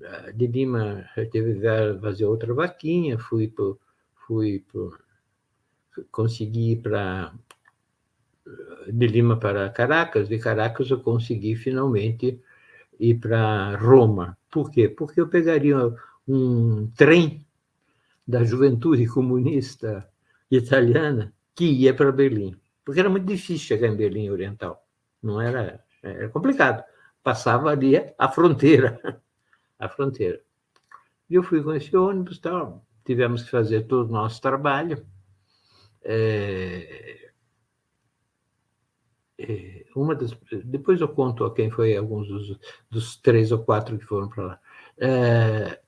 [0.00, 3.18] eh, de Lima, eu tive que fazer outra vaquinha.
[3.18, 3.74] Fui para
[4.26, 4.98] fui pro,
[6.10, 7.32] consegui ir para
[8.92, 12.40] de Lima para Caracas, de Caracas eu consegui finalmente
[12.98, 14.38] ir para Roma.
[14.56, 14.88] Por quê?
[14.88, 15.76] Porque eu pegaria
[16.26, 17.46] um trem
[18.26, 20.08] da juventude comunista
[20.50, 24.82] italiana que ia para Berlim, porque era muito difícil chegar em Berlim Oriental,
[25.22, 26.82] não era, era complicado.
[27.22, 28.98] Passava ali a fronteira,
[29.78, 30.40] a fronteira.
[31.28, 35.06] E eu fui com esse ônibus, tal, tivemos que fazer todo o nosso trabalho
[36.02, 37.25] é,
[39.94, 40.30] uma das,
[40.64, 42.58] depois eu conto a quem foi alguns dos,
[42.90, 44.60] dos três ou quatro que foram para lá.
[44.98, 45.80] É,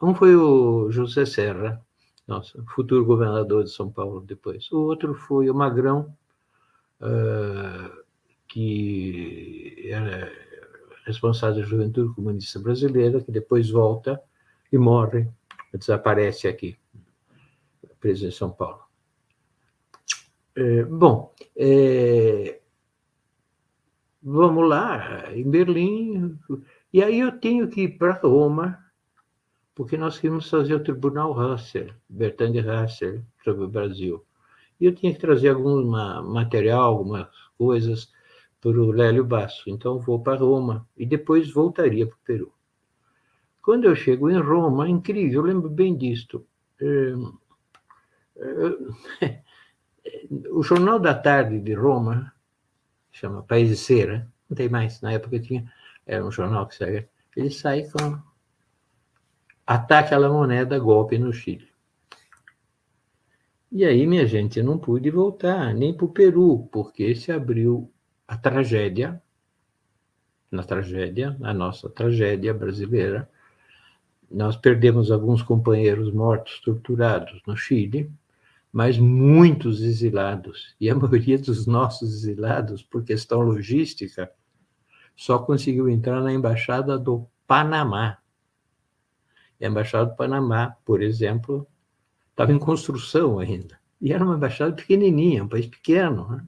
[0.00, 1.82] um foi o José Serra,
[2.26, 4.70] nosso futuro governador de São Paulo depois.
[4.70, 6.14] O outro foi o Magrão,
[7.00, 8.04] uh,
[8.46, 10.30] que era
[11.06, 14.20] responsável da Juventude Comunista Brasileira, que depois volta
[14.70, 15.28] e morre,
[15.72, 16.76] desaparece aqui,
[18.00, 18.82] preso em São Paulo.
[20.54, 22.60] É, bom, é,
[24.28, 26.36] vamos lá, em Berlim,
[26.92, 28.76] e aí eu tenho que ir para Roma,
[29.72, 34.24] porque nós queríamos fazer o Tribunal Russell, Bertrand Russell, sobre o Brasil.
[34.80, 35.84] e eu tinha que trazer algum
[36.24, 38.12] material, algumas coisas
[38.60, 39.70] para o Lélio Basso.
[39.70, 42.52] Então, vou para Roma e depois voltaria para o Peru.
[43.62, 46.44] Quando eu chego em Roma, incrível, eu lembro bem disto.
[46.80, 47.12] É,
[49.20, 49.42] é,
[50.50, 52.32] o Jornal da Tarde de Roma,
[53.16, 55.70] chama País de Cera, não tem mais, na época tinha,
[56.06, 58.20] era um jornal que saía, ele sai com
[59.66, 61.68] ataque à moneda, golpe no Chile.
[63.72, 67.90] E aí, minha gente, eu não pude voltar nem para o Peru, porque se abriu
[68.28, 69.20] a tragédia,
[70.50, 73.28] na tragédia, a nossa tragédia brasileira.
[74.30, 78.10] Nós perdemos alguns companheiros mortos, torturados no Chile,
[78.72, 80.74] mas muitos exilados.
[80.80, 84.30] E a maioria dos nossos exilados, por questão logística,
[85.16, 88.18] só conseguiu entrar na embaixada do Panamá.
[89.58, 91.66] E a embaixada do Panamá, por exemplo,
[92.30, 93.80] estava em construção ainda.
[94.00, 96.28] E era uma embaixada pequenininha, um país pequeno.
[96.28, 96.44] Né?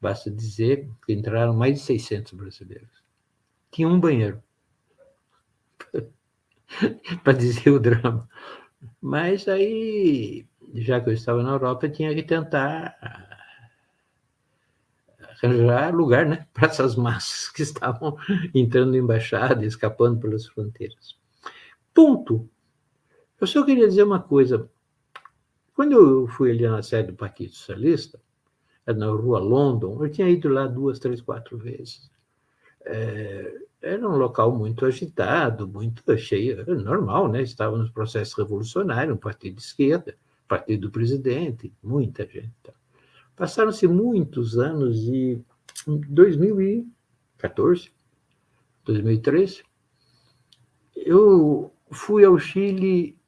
[0.00, 3.02] Basta dizer que entraram mais de 600 brasileiros.
[3.70, 4.42] Tinha um banheiro.
[7.24, 8.28] Para dizer o drama.
[9.00, 12.96] Mas aí, já que eu estava na Europa, tinha que tentar
[15.42, 18.16] arranjar lugar né, para essas massas que estavam
[18.54, 21.16] entrando em embaixada, escapando pelas fronteiras.
[21.92, 22.48] Ponto.
[23.40, 24.70] Eu só queria dizer uma coisa.
[25.74, 28.20] Quando eu fui ali na sede do Partido Socialista,
[28.86, 32.10] na rua London, eu tinha ido lá duas, três, quatro vezes.
[32.84, 37.42] É, era um local muito agitado, muito cheio, normal, né?
[37.42, 40.16] Estava nos processos revolucionários, um partido de esquerda,
[40.52, 42.52] partido do presidente, muita gente.
[43.34, 45.42] Passaram-se muitos anos e
[45.88, 47.90] em 2014,
[48.84, 49.64] 2013,
[50.94, 53.18] eu fui ao Chile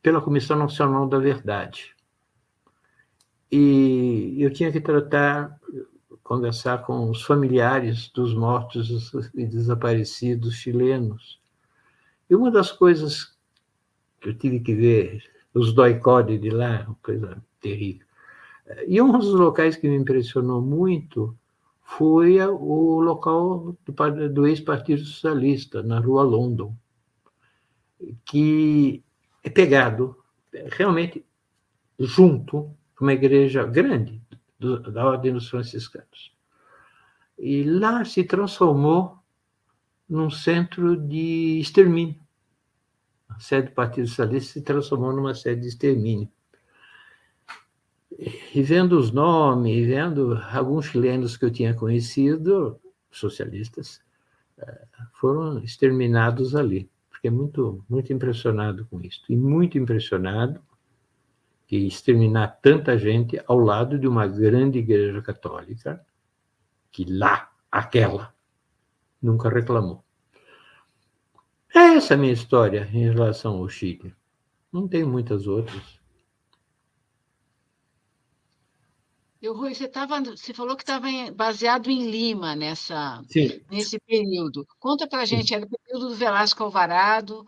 [0.00, 1.92] pela Comissão Nacional da Verdade.
[3.50, 5.60] E eu tinha que tratar,
[6.22, 11.40] conversar com os familiares dos mortos e desaparecidos chilenos.
[12.30, 13.36] E uma das coisas
[14.20, 18.06] que eu tive que ver, os doicode de lá, uma coisa terrível.
[18.86, 21.36] E um dos locais que me impressionou muito
[21.82, 26.74] foi o local do, do ex-Partido Socialista, na Rua London,
[28.24, 29.02] que
[29.42, 30.16] é pegado
[30.70, 31.24] realmente
[31.98, 34.22] junto com uma igreja grande
[34.58, 36.32] do, da Ordem dos Franciscanos.
[37.38, 39.18] E lá se transformou
[40.08, 42.20] num centro de extermínio.
[43.30, 46.28] A sede do Partido Socialista se transformou numa sede de extermínio.
[48.54, 52.78] E vendo os nomes, vendo alguns chilenos que eu tinha conhecido,
[53.10, 54.02] socialistas,
[54.58, 56.90] eh, foram exterminados ali.
[57.10, 59.22] Fiquei muito, muito impressionado com isso.
[59.28, 60.60] E muito impressionado
[61.66, 66.04] que exterminar tanta gente ao lado de uma grande igreja católica,
[66.90, 68.34] que lá, aquela,
[69.22, 70.04] nunca reclamou.
[72.00, 74.14] É essa a minha história em relação ao Chile.
[74.72, 76.00] Não tem muitas outras.
[79.42, 83.60] Eu, Rui, você, tava, você falou que estava baseado em Lima nessa, Sim.
[83.70, 84.66] nesse período.
[84.78, 87.44] Conta para a gente, era o período do Velasco Alvarado.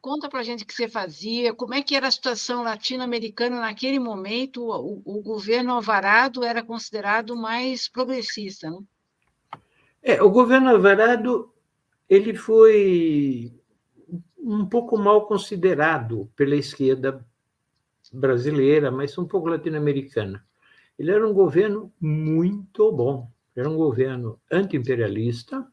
[0.00, 3.58] Conta para a gente o que você fazia, como é que era a situação latino-americana
[3.58, 4.62] naquele momento.
[4.62, 8.86] O, o, governo Alvarado era considerado mais progressista, não?
[10.00, 11.52] É, o governo Alvarado
[12.08, 13.52] ele foi
[14.46, 17.26] um pouco mal considerado pela esquerda
[18.12, 20.46] brasileira, mas um pouco latino-americana.
[20.96, 23.28] Ele era um governo muito bom.
[23.56, 25.66] Era um governo anti-imperialista,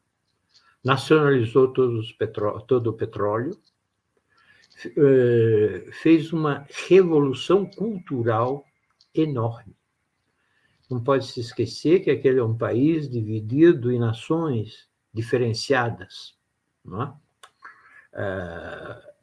[0.82, 3.56] nacionalizou todo o petróleo,
[4.84, 8.64] eh, fez uma revolução cultural
[9.14, 9.76] enorme.
[10.90, 16.36] Não pode se esquecer que aquele é um país dividido em nações diferenciadas.
[16.84, 17.14] Não é?
[18.14, 19.14] Uh,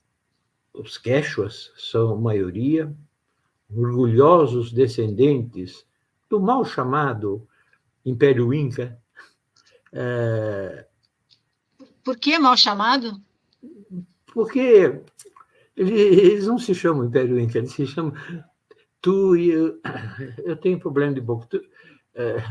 [0.74, 2.94] os quechuas são maioria,
[3.74, 5.86] orgulhosos descendentes
[6.30, 7.48] do mal chamado
[8.06, 9.00] Império Inca.
[9.92, 10.86] É...
[12.04, 13.22] Por que mal chamado?
[14.34, 15.02] Porque
[15.76, 18.14] eles não se chamam Império Inca, eles se chamam
[19.02, 19.80] tu e eu.
[20.46, 21.48] Eu tenho problema de boca.
[21.48, 21.62] Tu,
[22.16, 22.44] é...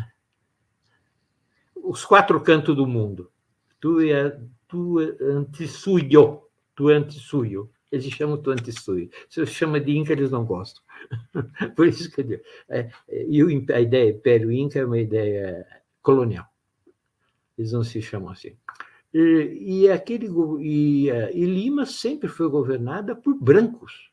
[1.76, 3.31] os quatro cantos do mundo.
[3.81, 4.38] Tu é
[4.70, 6.42] tu antisuyo,
[6.74, 7.70] tu antisuyo.
[7.90, 9.11] Eles chamam tu antisuyo.
[9.28, 10.83] Se eu chama de Inca, eles não gostam.
[11.74, 12.42] Por isso que eu digo.
[12.68, 15.66] É, e a ideia Império Inca é uma ideia
[16.00, 16.46] colonial.
[17.59, 18.56] Eles não se chamam assim.
[19.12, 20.28] E, e aquele,
[20.61, 24.11] e, e Lima sempre foi governada por brancos.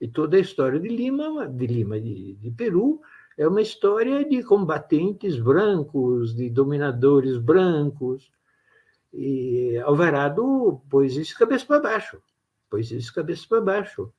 [0.00, 3.00] E toda a história de Lima, de Lima, de, de Peru,
[3.38, 8.30] é uma história de combatentes brancos, de dominadores brancos.
[9.12, 12.22] E Alvarado pôs isso cabeça para baixo.
[12.70, 14.12] Pôs isso cabeça para baixo.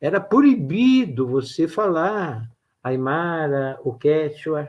[0.00, 2.50] Era proibido você falar
[2.82, 4.68] Aymara, o Quechua,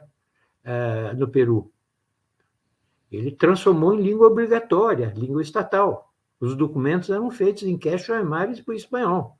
[0.63, 1.71] uh, no Peru.
[3.11, 6.13] Ele transformou em língua obrigatória, língua estatal.
[6.39, 9.37] Os documentos eram feitos em Quechua, Aymara e espanhol.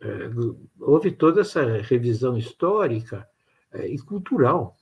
[0.00, 3.28] Uh, houve toda essa revisão histórica
[3.72, 4.76] uh, e cultural,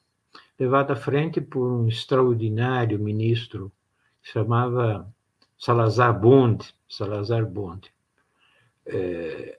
[0.63, 3.73] levada à frente por um extraordinário ministro
[4.23, 5.13] que chamava
[5.59, 6.73] Salazar Bond.
[6.89, 7.93] Salazar Bond.
[8.87, 9.59] É,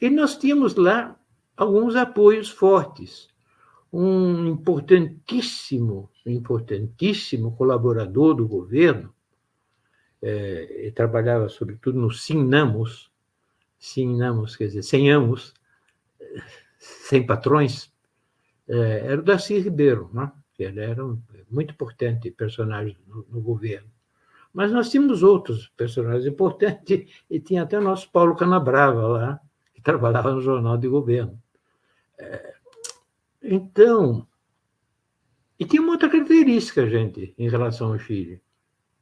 [0.00, 1.14] e nós tínhamos lá
[1.54, 3.28] alguns apoios fortes.
[3.92, 9.14] Um importantíssimo, importantíssimo colaborador do governo,
[10.22, 13.10] é, trabalhava sobretudo no Sinamos,
[13.78, 15.52] Sinamos, quer dizer, sem amos,
[16.78, 17.93] sem patrões,
[18.68, 20.32] é, era o Darcy Ribeiro, né?
[20.54, 23.90] que ele era um muito importante personagem no, no governo.
[24.52, 29.40] Mas nós tínhamos outros personagens importantes, e tinha até o nosso Paulo Canabrava lá,
[29.84, 31.40] trabalhava no jornal de governo.
[32.18, 32.54] É,
[33.42, 34.26] então,
[35.58, 38.42] e tem uma outra característica, gente, em relação ao Chile.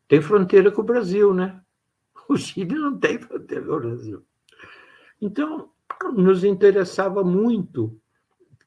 [0.08, 1.58] Tem fronteira com o Brasil, né?
[2.28, 4.22] O Chile não tem fronteira com o Brasil.
[5.20, 5.70] Então,
[6.14, 7.98] nos interessava muito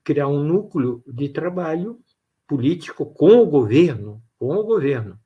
[0.05, 1.99] criar um núcleo de trabalho
[2.47, 5.19] político com o governo, com o governo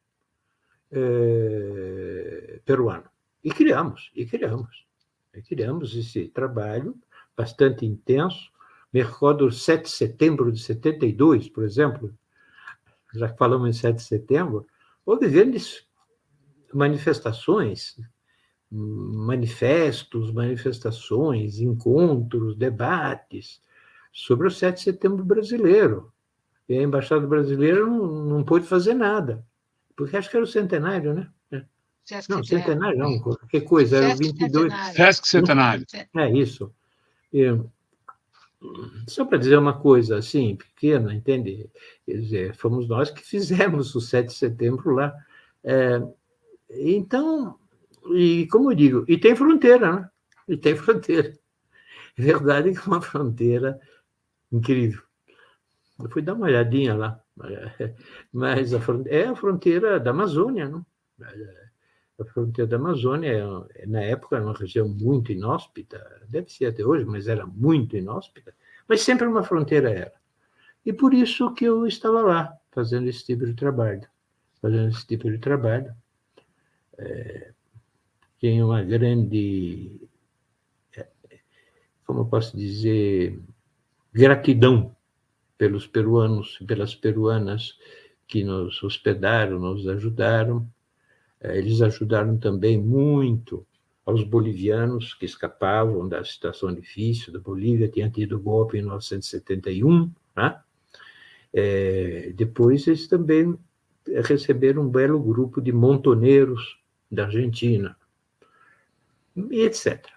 [0.90, 3.10] é, peruano.
[3.44, 4.88] E criamos, e criamos.
[5.48, 6.96] Criamos esse trabalho
[7.36, 8.50] bastante intenso.
[8.92, 12.18] Me recordo 7 de setembro de 72, por exemplo,
[13.14, 14.66] já que falamos em 7 de setembro,
[15.06, 15.86] houve grandes
[16.74, 18.00] manifestações,
[18.72, 23.62] manifestos, manifestações, encontros, debates
[24.12, 26.12] sobre o 7 de setembro brasileiro.
[26.68, 29.44] E a Embaixada Brasileira não, não pôde fazer nada,
[29.96, 31.30] porque acho que era o centenário, né?
[32.10, 34.74] Sesc não, centenário não, qualquer coisa, era 22.
[34.96, 35.86] Sesc Centenário.
[36.18, 36.74] É isso.
[37.32, 37.56] E,
[39.08, 41.70] só para dizer uma coisa assim, pequena, entende?
[42.06, 45.14] Quer dizer, fomos nós que fizemos o 7 de setembro lá.
[45.64, 46.02] É,
[46.72, 47.60] então,
[48.16, 50.10] e como eu digo, e tem fronteira, né?
[50.48, 51.38] E tem fronteira.
[52.18, 53.80] É verdade que é uma fronteira
[54.52, 55.02] incrível.
[56.00, 57.22] Eu fui dar uma olhadinha lá,
[58.32, 60.86] mas a é a fronteira da Amazônia, não?
[62.20, 66.86] a fronteira da Amazônia, é, na época, era uma região muito inóspita, deve ser até
[66.86, 68.54] hoje, mas era muito inóspita,
[68.88, 70.14] mas sempre uma fronteira era.
[70.86, 74.08] E por isso que eu estava lá, fazendo esse tipo de trabalho.
[74.62, 75.94] Fazendo esse tipo de trabalho.
[76.98, 77.52] É,
[78.40, 80.10] tem uma grande,
[80.96, 81.08] é,
[82.06, 83.40] como eu posso dizer,
[84.14, 84.96] gratidão
[85.58, 87.78] pelos peruanos e pelas peruanas
[88.28, 90.68] que nos hospedaram, nos ajudaram,
[91.42, 93.66] eh, eles ajudaram também muito
[94.06, 100.60] aos bolivianos que escapavam da situação difícil da Bolívia, tinha tido golpe em 1971, né?
[101.54, 103.58] É, depois eles também
[104.24, 106.80] receberam um belo grupo de montoneiros
[107.12, 107.96] da Argentina,
[109.52, 110.08] etc.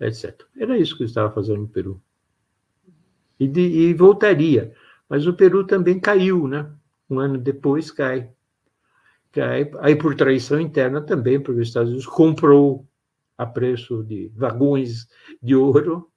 [0.00, 0.42] etc.
[0.56, 2.00] Era isso que eu estava fazendo no Peru.
[3.42, 4.72] E, de, e voltaria.
[5.08, 6.70] Mas o Peru também caiu, né?
[7.10, 8.30] Um ano depois cai.
[9.36, 12.86] Aí, aí, por traição interna também, porque os Estados Unidos comprou
[13.36, 15.08] a preço de vagões
[15.42, 16.08] de ouro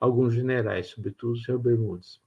[0.00, 2.20] alguns generais, sobretudo o senhor Bermudes.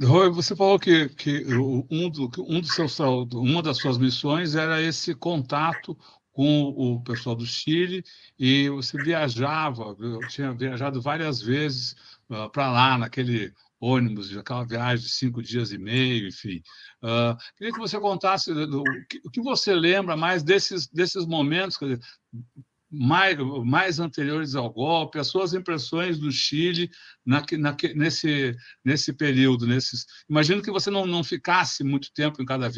[0.00, 4.80] Roy, você falou que, que um, do, um dos seus, uma das suas missões era
[4.80, 5.98] esse contato
[6.32, 8.02] com o pessoal do Chile
[8.38, 11.94] e você viajava, eu tinha viajado várias vezes
[12.30, 16.62] uh, para lá, naquele ônibus, aquela viagem de cinco dias e meio, enfim.
[17.02, 18.82] Uh, queria que você contasse do, do,
[19.24, 22.00] o que você lembra mais desses, desses momentos, dizer,
[22.92, 26.90] mais, mais anteriores ao golpe, as suas impressões do Chile
[27.24, 29.66] na, na, nesse, nesse período.
[29.66, 30.04] Nesses...
[30.28, 32.70] Imagino que você não, não ficasse muito tempo em cada,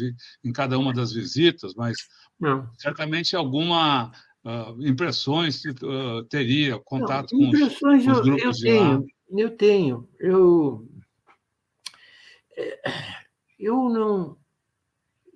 [0.43, 1.97] em cada uma das visitas, mas
[2.39, 2.69] não.
[2.77, 4.11] certamente alguma
[4.45, 8.99] uh, impressões uh, teria, contato não, com, os, com os grupos eu, eu de tenho,
[8.99, 9.03] lá.
[9.37, 10.09] Eu tenho.
[10.19, 10.87] Eu,
[13.59, 14.37] eu não.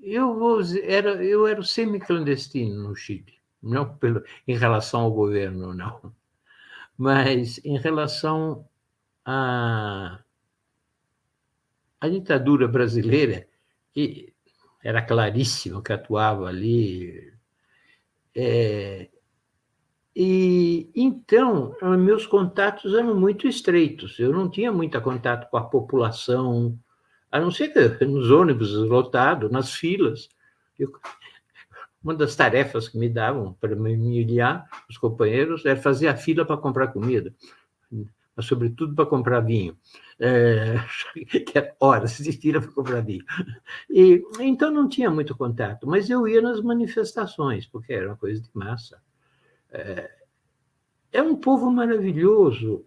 [0.02, 6.14] Eu, vou, era, eu era semi-clandestino no Chile, não pelo, em relação ao governo, não.
[6.98, 8.68] Mas em relação
[9.26, 10.20] à,
[12.00, 13.48] à ditadura brasileira,
[13.94, 14.34] que
[14.84, 17.34] era claríssimo que atuava ali,
[18.36, 19.10] é,
[20.16, 24.20] E então, meus contatos eram muito estreitos.
[24.20, 26.78] Eu não tinha muito contato com a população,
[27.32, 30.30] a não ser que nos ônibus lotados, nas filas.
[30.78, 30.92] Eu,
[32.04, 36.46] uma das tarefas que me davam para me humilhar os companheiros era fazer a fila
[36.46, 37.34] para comprar comida,
[38.36, 39.78] mas sobretudo para comprar vinho.
[40.18, 40.76] É,
[41.80, 43.24] horas de fila para comprar vinho.
[43.90, 48.42] E, então não tinha muito contato, mas eu ia nas manifestações, porque era uma coisa
[48.42, 49.02] de massa.
[49.72, 50.10] É,
[51.12, 52.86] é um povo maravilhoso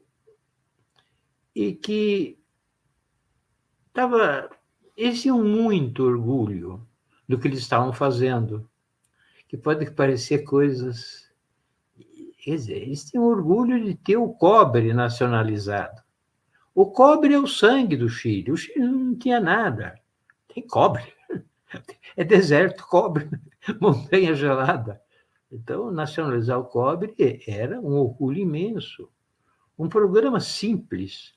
[1.54, 2.38] e que
[3.88, 4.48] estava.
[4.96, 6.86] Eles tinham muito orgulho
[7.28, 8.68] do que eles estavam fazendo
[9.53, 11.30] que pode parecer coisas.
[12.38, 16.00] Quer dizer, eles têm orgulho de ter o cobre nacionalizado.
[16.74, 18.50] O cobre é o sangue do Chile.
[18.50, 19.94] O Chile não tinha nada.
[20.48, 21.03] Tem cobre.
[22.14, 23.30] É deserto, cobre,
[23.80, 25.00] montanha gelada.
[25.50, 27.14] Então, nacionalizar o cobre
[27.46, 29.09] era um orgulho imenso.
[29.78, 31.34] Um programa simples,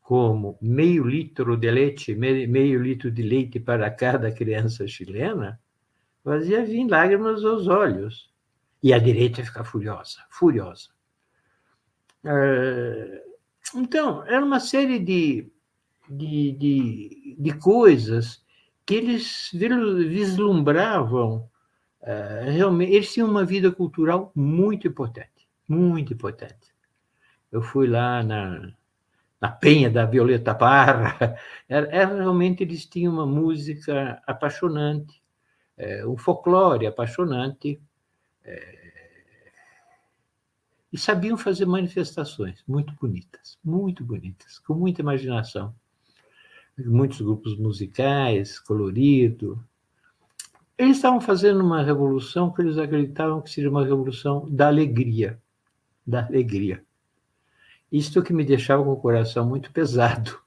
[0.00, 5.60] como meio litro de leite, meio litro de leite para cada criança chilena,
[6.26, 8.28] fazia vir lágrimas aos olhos.
[8.82, 10.88] E a direita ficar furiosa, furiosa.
[12.24, 13.22] É,
[13.74, 15.50] então, era uma série de,
[16.10, 18.44] de, de, de coisas
[18.84, 21.48] que eles vislumbravam.
[22.02, 26.74] É, realmente, eles tinham uma vida cultural muito importante, muito importante.
[27.50, 28.72] Eu fui lá na,
[29.40, 31.36] na Penha da Violeta Parra,
[31.68, 35.20] era, era, realmente eles tinham uma música apaixonante,
[35.76, 37.80] é, um folclore apaixonante,
[38.44, 38.86] é,
[40.92, 45.74] e sabiam fazer manifestações muito bonitas, muito bonitas, com muita imaginação.
[46.78, 49.62] Muitos grupos musicais, colorido.
[50.76, 55.40] Eles estavam fazendo uma revolução que eles acreditavam que seria uma revolução da alegria,
[56.06, 56.84] da alegria.
[57.90, 60.38] Isto que me deixava com o coração muito pesado,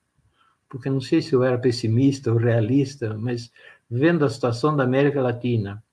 [0.67, 3.51] porque não sei se eu era pessimista ou realista, mas
[3.89, 5.83] vendo a situação da América Latina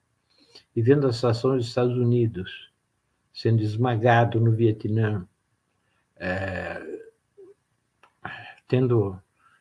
[0.75, 2.71] e vendo a situação dos Estados Unidos
[3.33, 5.29] sendo esmagado no Vietnã,
[6.17, 6.83] é,
[8.67, 9.21] tendo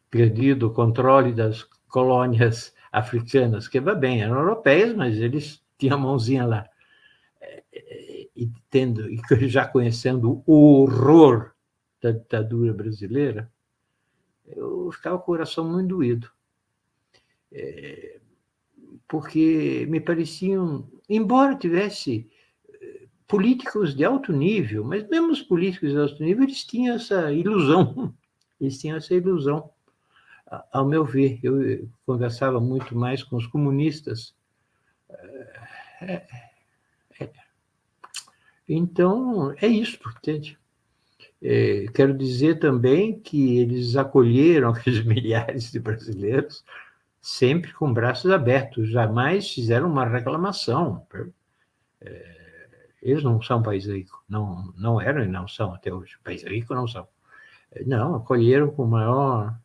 [0.09, 6.45] perdido o controle das colônias africanas, que bem, eram europeias, mas eles tinham a mãozinha
[6.45, 6.69] lá.
[7.41, 7.63] É,
[8.35, 9.19] e, tendo, e
[9.49, 11.51] já conhecendo o horror
[12.01, 13.51] da ditadura brasileira,
[14.45, 16.29] eu ficava com o coração muito doído.
[17.51, 18.19] É,
[19.07, 22.27] porque me pareciam, embora tivesse
[22.69, 27.31] eh, políticos de alto nível, mas mesmo os políticos de alto nível, eles tinham essa
[27.31, 28.13] ilusão,
[28.59, 29.69] eles tinham essa ilusão,
[30.71, 31.39] ao meu ver.
[31.43, 34.35] Eu eh, conversava muito mais com os comunistas.
[36.01, 36.25] É,
[37.19, 37.29] é,
[38.67, 40.57] então, é isso, entende?
[41.93, 46.63] Quero dizer também que eles acolheram aqueles milhares de brasileiros
[47.25, 51.07] sempre com braços abertos, jamais fizeram uma reclamação.
[51.99, 52.67] É,
[53.01, 56.19] eles não são país rico, não, não eram e não são até hoje.
[56.23, 57.07] País rico não são.
[57.71, 59.57] É, não, acolheram com maior.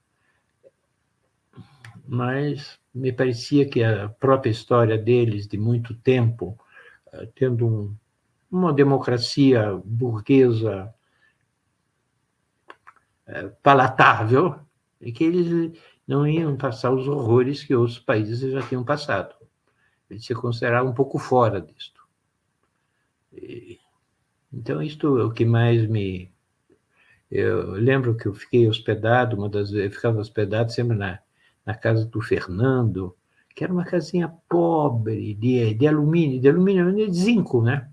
[2.09, 6.59] Mas me parecia que a própria história deles, de muito tempo,
[7.13, 7.95] é, tendo um,
[8.51, 10.95] uma democracia burguesa
[13.63, 14.59] palatável,
[15.01, 15.79] e que eles
[16.11, 19.33] não iam passar os horrores que outros países já tinham passado.
[20.11, 22.03] Ele se considerava um pouco fora disto.
[24.53, 26.33] Então, isto é o que mais me.
[27.31, 31.21] Eu lembro que eu fiquei hospedado, uma das vezes, eu ficava hospedado sempre na,
[31.65, 33.17] na casa do Fernando,
[33.55, 37.89] que era uma casinha pobre, de, de alumínio, de alumínio, de zinco, né?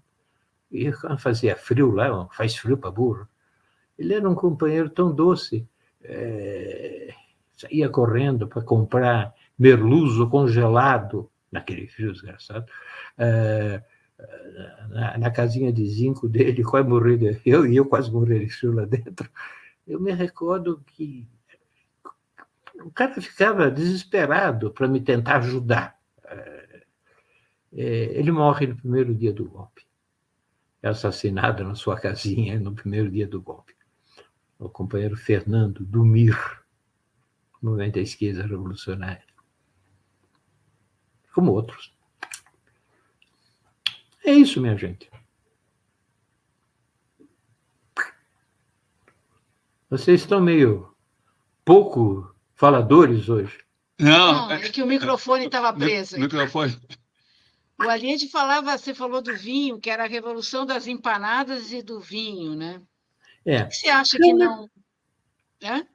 [0.72, 3.28] E quando fazia frio lá, faz frio para burro.
[3.96, 5.68] Ele era um companheiro tão doce.
[6.02, 7.14] É,
[7.58, 12.66] saía correndo para comprar merluzo congelado, naquele frio desgraçado,
[13.18, 13.82] uh,
[14.90, 18.50] na, na, casinha de zinco dele, quase morri de, eu e eu quase morri de
[18.50, 19.30] frio lá dentro.
[19.88, 21.28] Eu me recordo que
[22.84, 25.98] o cara ficava desesperado para me tentar ajudar.
[26.24, 26.78] Uh,
[27.72, 29.86] ele morre no primeiro dia do golpe.
[30.82, 33.76] É assassinado na sua casinha no primeiro dia do golpe.
[34.60, 36.38] O companheiro Fernando Dumir
[37.62, 39.24] movimento da esquerda revolucionária,
[41.34, 41.96] como outros.
[44.26, 45.10] É isso, minha gente.
[49.90, 50.94] Vocês estão meio
[51.64, 53.58] pouco faladores hoje.
[54.00, 56.20] Não, é que o microfone estava preso.
[56.20, 56.78] Microfone.
[57.80, 62.00] O Allende falava, você falou do vinho, que era a revolução das empanadas e do
[62.00, 62.82] vinho, né?
[63.46, 63.62] É.
[63.64, 64.70] O que você acha que não.
[65.64, 65.88] Hã?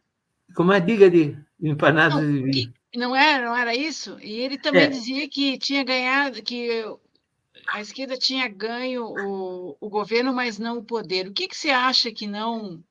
[0.55, 2.75] Como é diga de empanadas Não, e vinho?
[2.95, 4.19] não era, não era isso?
[4.21, 4.91] E ele também É.
[4.91, 6.85] dizia que tinha ganhado, que
[7.69, 11.29] a esquerda tinha ganho o, o governo, mas não o poder.
[11.29, 12.83] O que, que você acha que não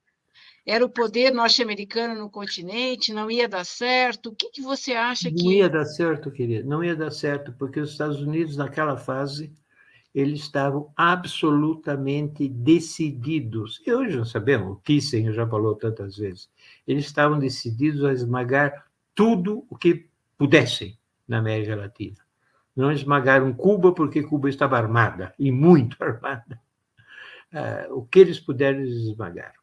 [0.65, 4.29] era o poder norte-americano no continente, não ia dar certo?
[4.29, 5.51] O que, que você acha Não que.
[5.51, 9.53] ia dar certo, querido, não ia dar certo, porque os Estados Unidos, naquela fase,
[10.13, 13.81] eles estavam absolutamente decididos.
[13.85, 16.49] E hoje nós sabemos, o Kissinger já falou tantas vezes,
[16.85, 18.85] eles estavam decididos a esmagar
[19.15, 20.07] tudo o que
[20.37, 20.97] pudessem
[21.27, 22.17] na América Latina.
[22.75, 26.59] Não esmagaram Cuba, porque Cuba estava armada, e muito armada.
[27.53, 29.59] Ah, o que eles puderam, eles esmagaram.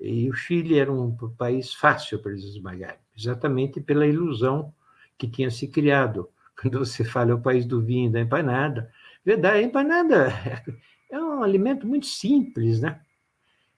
[0.00, 4.74] E o Chile era um país fácil para eles esmagarem, exatamente pela ilusão
[5.16, 6.28] que tinha se criado.
[6.60, 8.92] Quando você fala é o país do vinho e da empanada,
[9.24, 10.28] verdade, a empanada
[11.10, 13.00] é um alimento muito simples, né?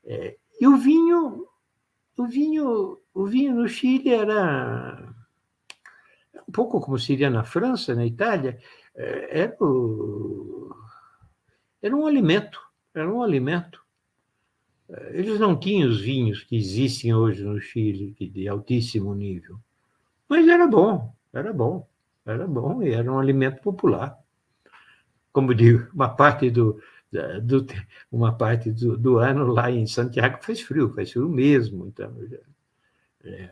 [0.05, 1.47] É, e o vinho,
[2.19, 5.15] o vinho, o vinho no Chile era
[6.49, 8.59] um pouco como seria na França, na Itália,
[8.95, 10.75] é, era, o-
[11.81, 12.61] era um alimento,
[12.95, 13.81] era um alimento.
[15.13, 19.59] Eles não tinham os vinhos que existem hoje no Chile, de altíssimo nível.
[20.29, 21.89] Mas era bom, era bom,
[22.27, 24.19] era bom e era um alimento popular.
[25.37, 26.81] Como digo, uma parte do,
[27.43, 27.67] do
[28.11, 32.11] uma parte do, do ano lá em Santiago faz frio, faz frio mesmo, então
[33.23, 33.51] é,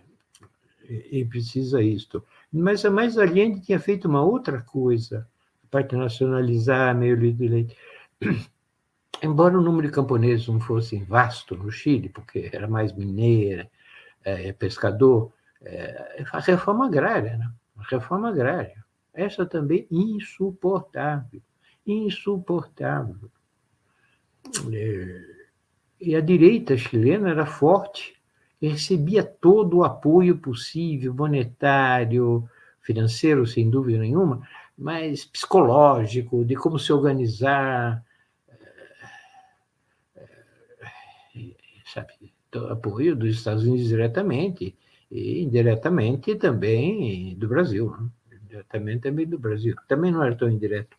[0.88, 2.24] e, precisa isto.
[2.50, 5.28] Mas mas Allende tinha feito uma outra coisa,
[5.62, 7.76] a parte nacionalizar meio litro de leite.
[9.22, 13.70] Embora o número de camponeses não fosse vasto no Chile, porque era mais mineira,
[14.24, 17.52] é, pescador, é, a reforma agrária, né?
[17.76, 18.82] a reforma agrária.
[19.12, 21.42] Essa também insuportável,
[21.86, 23.30] insuportável.
[24.72, 25.24] É,
[26.00, 28.14] e a direita chilena era forte,
[28.60, 32.48] recebia todo o apoio possível, monetário,
[32.80, 38.04] financeiro, sem dúvida nenhuma, mas psicológico, de como se organizar,
[41.92, 42.12] sabe,
[42.50, 44.76] do apoio dos Estados Unidos diretamente
[45.10, 48.08] e indiretamente também do Brasil, né?
[48.48, 49.74] diretamente também do Brasil.
[49.88, 50.96] Também não era tão indireto.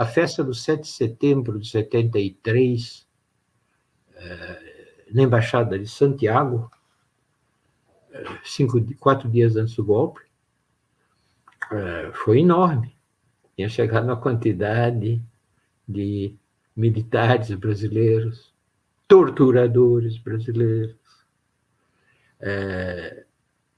[0.00, 3.06] A festa do 7 de setembro de 73,
[4.14, 6.70] eh, na Embaixada de Santiago,
[8.10, 10.22] eh, cinco, quatro dias antes do golpe,
[11.70, 12.96] eh, foi enorme.
[13.54, 15.22] Tinha chegado uma quantidade
[15.86, 16.34] de
[16.74, 18.54] militares brasileiros,
[19.06, 20.96] torturadores brasileiros,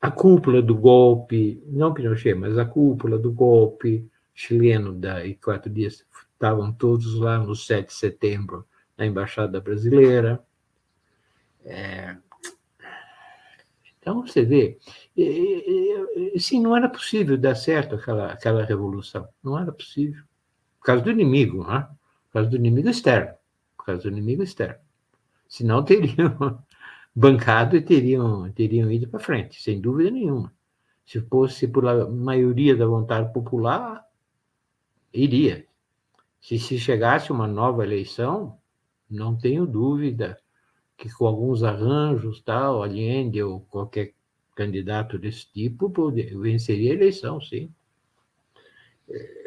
[0.01, 5.70] a cúpula do golpe, não Pinochet, mas a cúpula do golpe chileno da e quatro
[5.70, 8.66] dias estavam todos lá no 7 de setembro
[8.97, 10.43] na embaixada brasileira.
[11.64, 12.16] É,
[14.01, 14.78] então você vê,
[16.37, 20.24] sim, não era possível dar certo aquela aquela revolução, não era possível
[20.80, 21.89] por causa do inimigo, né?
[22.26, 23.33] por causa do inimigo externo,
[23.76, 24.80] por causa do inimigo externo.
[25.49, 26.59] Senão teriam
[27.14, 30.53] bancado e teriam, teriam ido para frente, sem dúvida nenhuma.
[31.07, 34.05] Se fosse por a maioria da vontade popular,
[35.13, 35.67] iria.
[36.41, 38.59] Se, se chegasse uma nova eleição,
[39.09, 40.39] não tenho dúvida
[40.97, 44.13] que com alguns arranjos, tal, Allende ou qualquer
[44.55, 47.71] candidato desse tipo, poder, venceria a eleição, sim.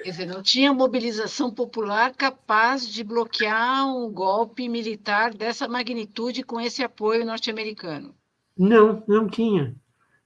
[0.03, 6.59] Quer dizer, não tinha mobilização popular capaz de bloquear um golpe militar dessa magnitude com
[6.59, 8.13] esse apoio norte-americano.
[8.57, 9.75] Não, não tinha.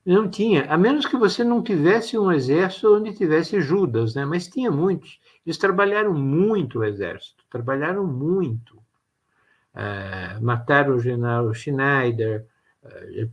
[0.05, 4.25] Não tinha, a menos que você não tivesse um exército onde tivesse Judas, né?
[4.25, 5.19] mas tinha muitos.
[5.45, 8.77] Eles trabalharam muito o exército, trabalharam muito.
[9.73, 12.45] Uh, mataram o general Schneider,
[12.83, 13.31] uh,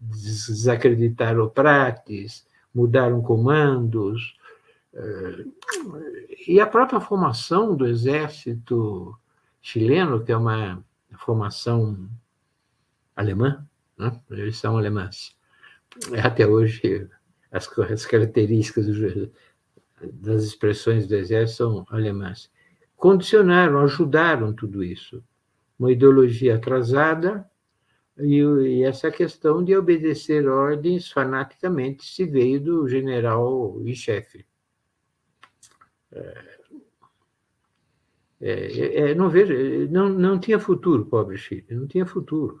[0.00, 4.36] desacreditaram o Prates, mudaram comandos,
[6.46, 9.16] e a própria formação do exército
[9.60, 10.84] chileno, que é uma
[11.16, 12.08] formação
[13.16, 13.66] alemã,
[13.96, 14.20] né?
[14.30, 15.34] eles são alemães.
[16.22, 17.08] Até hoje,
[17.50, 19.30] as, as características do,
[20.12, 22.50] das expressões do exército são alemãs.
[22.96, 25.22] Condicionaram, ajudaram tudo isso.
[25.78, 27.48] Uma ideologia atrasada
[28.18, 34.46] e, e essa questão de obedecer ordens fanaticamente se veio do general em chefe.
[38.40, 39.54] É, é, não vejo,
[39.90, 42.60] não, não tinha futuro, pobre Chile, não tinha futuro.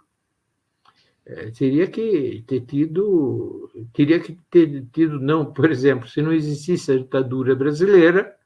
[1.24, 6.90] É, teria que ter tido, teria que ter tido, não, por exemplo, se não existisse
[6.90, 8.36] a ditadura brasileira,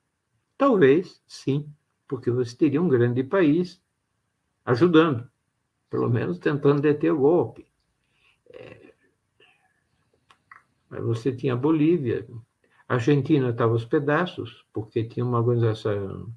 [0.57, 1.71] Talvez, sim,
[2.09, 3.83] porque você teria um grande país
[4.65, 5.29] ajudando,
[5.91, 7.67] pelo menos tentando deter o golpe.
[8.51, 8.95] É...
[10.89, 12.27] Mas você tinha a Bolívia,
[12.89, 16.33] a Argentina estava aos pedaços, porque tinha uma organização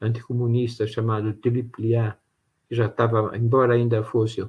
[0.00, 2.18] anticomunista chamada AAA,
[2.68, 4.44] que já estava, embora ainda fosse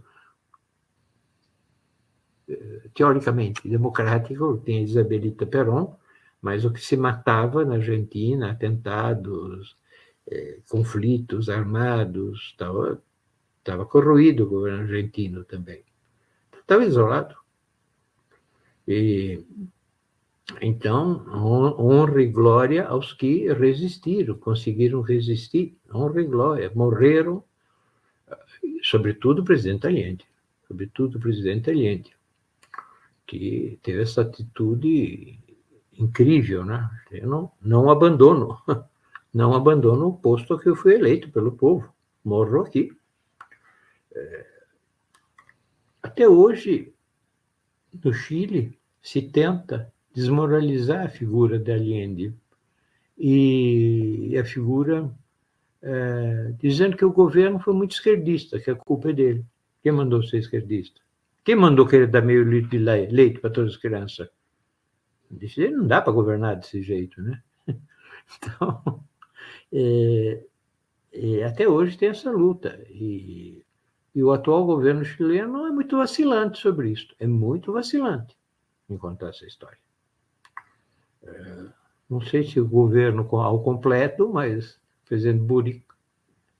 [2.93, 5.95] teoricamente democrático, tem Isabelita Perón,
[6.41, 9.77] mas o que se matava na Argentina, atentados,
[10.27, 15.83] eh, conflitos armados, estava corroído o governo argentino também.
[16.59, 17.35] Estava isolado.
[18.87, 19.43] E,
[20.61, 21.25] então,
[21.79, 27.43] honra e glória aos que resistiram, conseguiram resistir, honra e glória, morreram,
[28.81, 30.25] sobretudo o presidente Allende,
[30.67, 32.11] sobretudo o presidente Allende
[33.31, 35.39] que teve essa atitude
[35.97, 36.91] incrível, né?
[37.09, 38.57] Eu não, não abandono,
[39.33, 41.93] não abandono o posto que eu fui eleito pelo povo,
[42.25, 42.91] morro aqui.
[44.13, 44.45] É,
[46.03, 46.93] até hoje,
[48.03, 52.33] no Chile, se tenta desmoralizar a figura de Allende
[53.17, 55.09] e a figura
[55.81, 59.45] é, dizendo que o governo foi muito esquerdista, que a culpa é dele.
[59.81, 60.99] Quem mandou ser esquerdista?
[61.43, 64.29] Quem mandou querer dar meio litro de leite para todas as crianças?
[65.29, 67.41] Disse, não dá para governar desse jeito, né?
[68.37, 69.03] Então,
[69.73, 70.43] é,
[71.11, 72.81] é, até hoje tem essa luta.
[72.89, 73.65] E,
[74.15, 77.13] e, o atual governo chileno é muito vacilante sobre isso.
[77.19, 78.37] É muito vacilante
[78.89, 79.79] em contar essa história.
[81.23, 81.65] É,
[82.09, 85.83] não sei se o governo ao completo, mas o presidente Boric,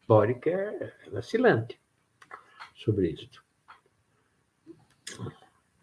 [0.08, 1.80] Boric é vacilante
[2.76, 3.41] sobre isso.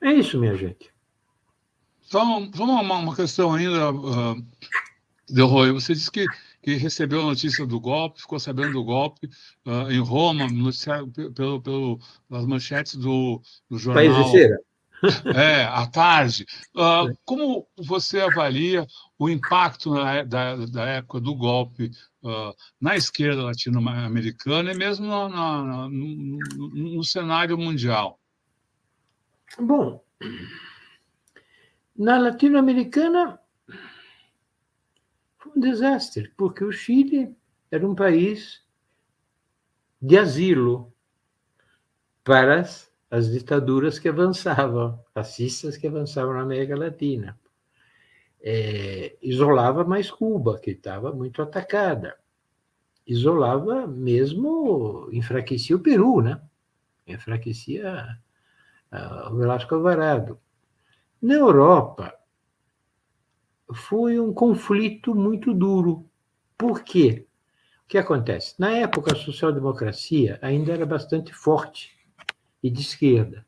[0.00, 0.90] É isso, minha gente.
[2.10, 4.46] Vamos, vamos uma, uma questão ainda, uh,
[5.28, 5.72] Delroy.
[5.72, 6.24] Você disse que,
[6.62, 9.28] que recebeu a notícia do golpe, ficou sabendo do golpe
[9.66, 14.04] uh, em Roma, noticiado pelo, pelo, pelas manchetes do, do jornal.
[14.04, 14.58] País de Cera.
[15.34, 16.46] É, à tarde.
[16.74, 18.86] Uh, como você avalia
[19.18, 21.90] o impacto na, da, da época do golpe
[22.22, 26.38] uh, na esquerda latino-americana e mesmo no, no, no,
[26.96, 28.18] no cenário mundial?
[29.56, 30.04] Bom,
[31.96, 33.40] na latino-americana
[35.38, 37.34] foi um desastre, porque o Chile
[37.70, 38.62] era um país
[40.00, 40.92] de asilo
[42.22, 47.38] para as, as ditaduras que avançavam, fascistas que avançavam na América Latina.
[48.40, 52.16] É, isolava mais Cuba, que estava muito atacada.
[53.06, 56.40] Isolava mesmo, enfraquecia o Peru, né?
[57.06, 58.18] Enfraquecia
[59.30, 60.38] o Velasco Alvarado.
[61.20, 62.14] Na Europa,
[63.72, 66.08] foi um conflito muito duro.
[66.56, 67.26] Por quê?
[67.84, 68.54] O que acontece?
[68.58, 71.96] Na época, a social-democracia ainda era bastante forte
[72.62, 73.46] e de esquerda.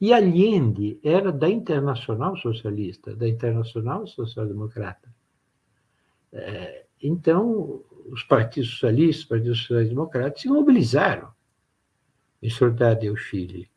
[0.00, 5.14] E Allende era da Internacional Socialista, da Internacional Social-Democrata.
[6.32, 11.30] É, então, os partidos socialistas, os partidos sociais-democratas se mobilizaram
[12.42, 13.70] em soldado ao Chile.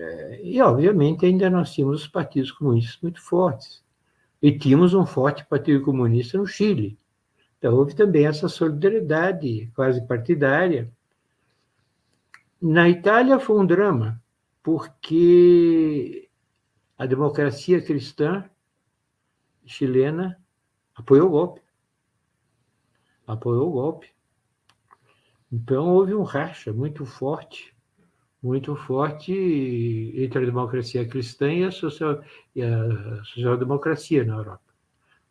[0.00, 3.84] É, e, obviamente, ainda nós tínhamos os partidos comunistas muito fortes.
[4.40, 6.98] E tínhamos um forte partido comunista no Chile.
[7.58, 10.90] Então, houve também essa solidariedade quase partidária.
[12.62, 14.22] Na Itália foi um drama,
[14.62, 16.30] porque
[16.96, 18.48] a democracia cristã
[19.66, 20.40] chilena
[20.94, 21.60] apoiou o golpe.
[23.26, 24.10] Apoiou o golpe.
[25.52, 27.74] Então, houve um racha muito forte
[28.42, 29.32] muito forte
[30.16, 34.62] entre a democracia cristã e a, social, a social-democracia na Europa.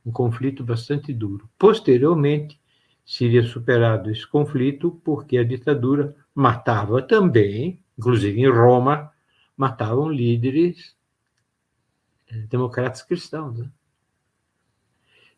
[0.06, 1.50] Um conflito bastante duro.
[1.58, 2.60] Posteriormente,
[3.06, 9.12] seria superado esse conflito porque a ditadura matava também, inclusive em Roma,
[9.58, 10.96] matavam líderes
[12.30, 13.58] eh, democratas cristãos.
[13.58, 13.70] Né?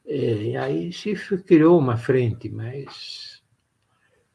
[0.05, 3.41] E aí se criou uma frente, mas,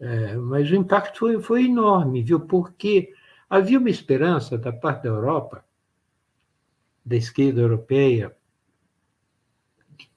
[0.00, 2.40] é, mas o impacto foi, foi enorme, viu?
[2.40, 3.12] Porque
[3.48, 5.64] Havia uma esperança da parte da Europa,
[7.04, 8.36] da esquerda europeia,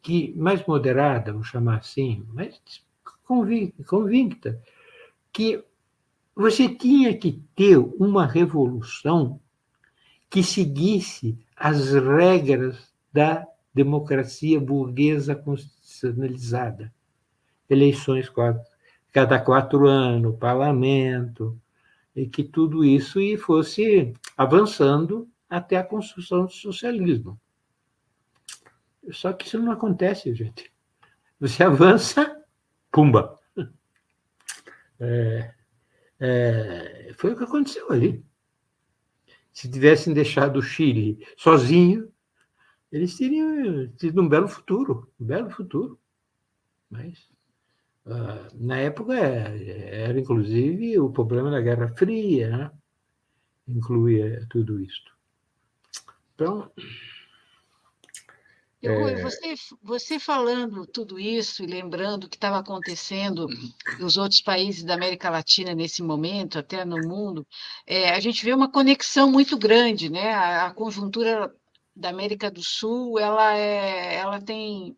[0.02, 2.60] que mais moderada, vamos chamar assim, mais
[3.86, 4.60] convicta,
[5.32, 5.64] que
[6.36, 9.40] você tinha que ter uma revolução
[10.30, 16.94] que seguisse as regras da democracia burguesa constitucionalizada.
[17.70, 18.32] Eleições
[19.12, 21.60] cada quatro anos, parlamento,
[22.16, 27.40] e que tudo isso fosse avançando até a construção do socialismo.
[29.12, 30.72] Só que isso não acontece, gente.
[31.40, 32.44] Você avança
[32.92, 33.40] pumba.
[35.00, 35.54] É,
[36.20, 38.24] é, foi o que aconteceu ali.
[39.52, 42.12] Se tivessem deixado o Chile sozinho,
[42.92, 46.00] eles teriam tido um belo futuro, um belo futuro.
[46.90, 47.30] Mas,
[48.56, 52.72] na época, era inclusive o problema da Guerra Fria, né?
[53.68, 55.12] incluía tudo isto.
[56.34, 56.72] Então,
[58.82, 59.22] é...
[59.22, 63.46] Você, você falando tudo isso e lembrando o que estava acontecendo
[64.00, 67.46] nos outros países da América Latina nesse momento, até no mundo,
[67.86, 70.34] é, a gente vê uma conexão muito grande, né?
[70.34, 71.54] A, a, conjuntura
[71.94, 74.96] da América do Sul, ela, é, ela tem,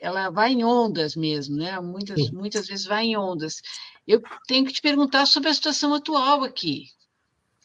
[0.00, 1.78] ela vai em ondas mesmo, né?
[1.78, 3.60] Muitas, muitas vezes vai em ondas.
[4.08, 6.86] Eu tenho que te perguntar sobre a situação atual aqui.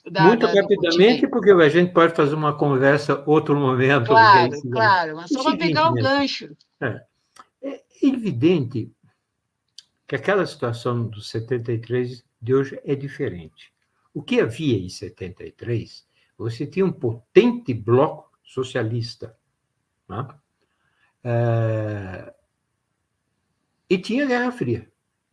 [0.06, 4.06] Da, Muito da, rapidamente, porque a gente pode fazer uma conversa outro momento.
[4.14, 6.56] Claro, claro, mas só para pegar o gancho.
[6.80, 7.02] É,
[7.64, 8.92] é evidente
[10.08, 13.74] que aquela situação dos 73 de hoje é diferente.
[14.14, 16.06] O que havia em 73,
[16.38, 19.36] você tinha um potente bloco socialista.
[20.08, 20.28] Né?
[21.28, 22.32] É...
[23.89, 24.91] E tinha Guerra Fria.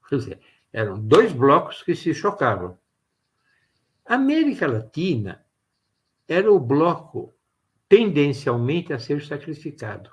[0.09, 0.41] Quer dizer,
[0.73, 2.79] eram dois blocos que se chocavam.
[4.07, 5.45] A América Latina
[6.27, 7.35] era o bloco
[7.89, 10.11] tendencialmente a ser sacrificado.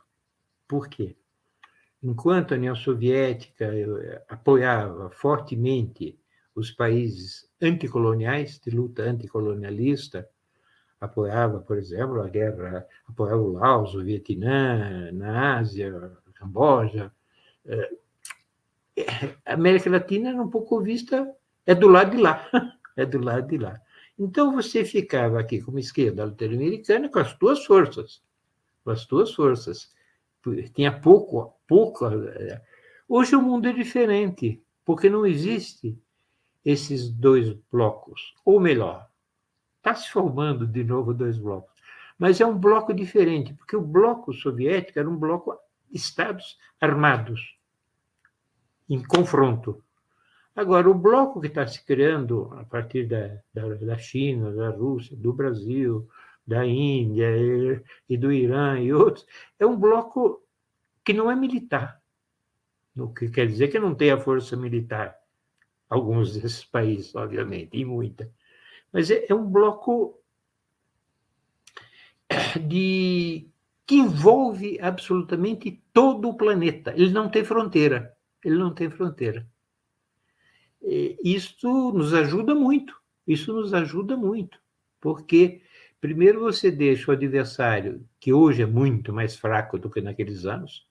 [0.68, 1.16] Por quê?
[2.04, 6.20] Enquanto a União Soviética eh, apoiava fortemente
[6.54, 10.30] os países anticoloniais, de luta anticolonialista,
[11.00, 17.12] apoiava, por exemplo, a guerra, apoiava o Laos, o Vietnã, na Ásia, Camboja.
[17.66, 17.92] Eh,
[19.46, 21.30] a América Latina era um pouco vista,
[21.66, 22.48] é do lado de lá.
[22.98, 23.80] é do lado de lá.
[24.18, 28.22] Então você ficava aqui como esquerda latino-americana com as tuas forças,
[28.84, 29.94] com as tuas forças.
[30.74, 32.08] Tinha pouco, pouco.
[32.08, 32.62] Eh,
[33.08, 35.98] hoje o mundo é diferente, porque não existe
[36.66, 39.09] esses dois blocos, ou melhor,
[39.80, 41.72] está se formando de novo dois blocos,
[42.18, 45.58] mas é um bloco diferente, porque o bloco soviético era um bloco
[45.90, 47.58] de estados armados
[48.90, 49.84] em confronto.
[50.56, 55.16] Agora, o bloco que está se criando a partir da, da, da, China, da Rússia,
[55.16, 56.10] do Brasil,
[56.46, 59.26] da Índia e, e do Irã e outros,
[59.58, 60.44] é um bloco
[61.06, 62.02] que não é militar.
[62.98, 65.16] O que quer dizer que não tem a força militar.
[65.90, 68.30] Alguns desses países, obviamente, e muita.
[68.92, 70.20] Mas é, é um bloco
[72.68, 73.48] de
[73.86, 76.94] que envolve absolutamente todo o planeta.
[76.96, 78.16] Ele não tem fronteira.
[78.44, 79.48] Ele não tem fronteira.
[81.24, 82.96] Isso nos ajuda muito,
[83.28, 84.58] isso nos ajuda muito,
[85.00, 85.62] porque
[86.00, 90.88] primeiro você deixa o adversário, que hoje é muito mais fraco do que naqueles anos,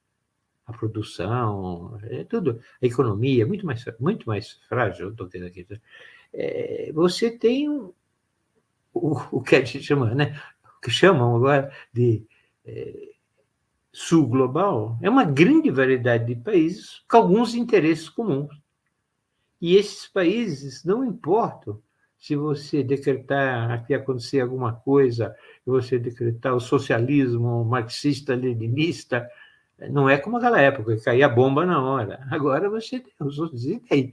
[0.66, 5.80] a produção, é tudo, a economia é muito mais, muito mais frágil do que naqueles
[6.32, 7.94] é, você tem o,
[8.92, 10.40] o que a gente chama, né?
[10.76, 12.24] O que chamam agora de
[12.64, 13.08] é,
[13.92, 18.56] sul global, é uma grande variedade de países com alguns interesses comuns.
[19.60, 21.82] E esses países, não importam
[22.16, 29.28] se você decretar que acontecer alguma coisa, você decretar o socialismo marxista-leninista,
[29.90, 32.26] não é como aquela época, que caía bomba na hora.
[32.30, 34.12] Agora você tem os outros, e daí?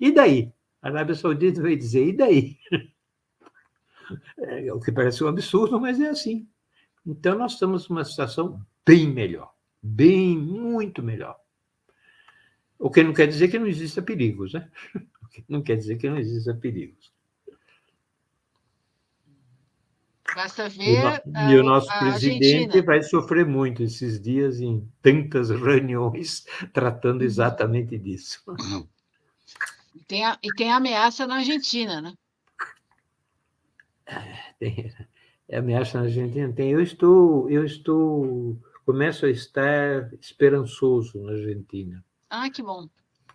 [0.00, 0.52] E daí?
[0.82, 2.58] A Arábia Saudita vai dizer, e daí?
[4.36, 6.46] É, o que parece um absurdo, mas é assim.
[7.06, 11.38] Então, nós estamos numa situação bem melhor, bem, muito melhor.
[12.78, 14.70] O que não quer dizer que não exista perigos, né?
[15.22, 17.10] O que não quer dizer que não exista perigos.
[20.34, 21.22] Basta ver.
[21.50, 22.82] E o, nosso presidente Argentina.
[22.84, 27.26] vai sofrer muito esses dias em tantas reuniões tratando uhum.
[27.26, 28.42] exatamente disso.
[30.12, 32.12] E tem, a, e tem a ameaça na Argentina, né?
[34.06, 34.92] É, tem
[35.48, 36.52] é ameaça na Argentina.
[36.52, 36.70] Tem.
[36.70, 42.04] Eu estou, eu estou, começo a estar esperançoso na Argentina.
[42.28, 42.86] Ah, que bom.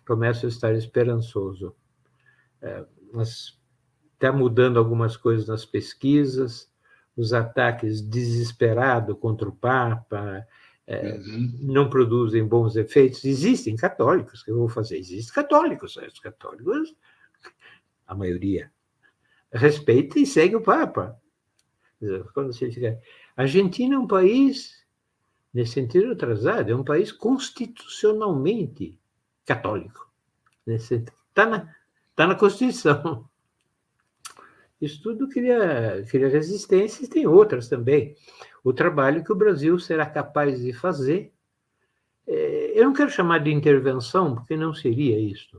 [0.06, 1.74] Começo a estar esperançoso.
[2.62, 3.58] É, mas
[4.14, 6.72] está mudando algumas coisas nas pesquisas,
[7.16, 10.46] os ataques desesperados contra o Papa
[10.90, 11.18] é,
[11.60, 13.22] não produzem bons efeitos.
[13.22, 14.96] Existem católicos, que eu vou fazer?
[14.96, 16.96] Existem católicos, os católicos,
[18.06, 18.72] a maioria,
[19.52, 21.20] respeita e segue o Papa.
[22.32, 22.98] Quando você fica...
[23.36, 24.82] A Argentina é um país
[25.52, 28.98] nesse sentido atrasado, é um país constitucionalmente
[29.44, 30.10] católico.
[30.66, 31.74] Está na,
[32.16, 33.28] tá na Constituição.
[34.80, 38.14] Isso tudo cria, cria resistência e tem outras também.
[38.62, 41.32] O trabalho que o Brasil será capaz de fazer
[42.28, 45.58] é, eu não quero chamar de intervenção, porque não seria isso,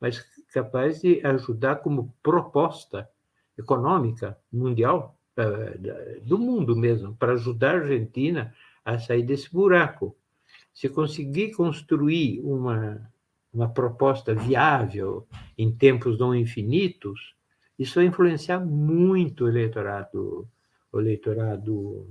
[0.00, 3.10] mas capaz de ajudar como proposta
[3.58, 8.54] econômica mundial, eh, do mundo mesmo, para ajudar a Argentina
[8.84, 10.16] a sair desse buraco.
[10.72, 13.10] Se conseguir construir uma,
[13.52, 15.26] uma proposta viável
[15.58, 17.34] em tempos não infinitos,
[17.78, 20.48] isso vai influenciar muito o eleitorado,
[20.92, 22.08] o eleitorado,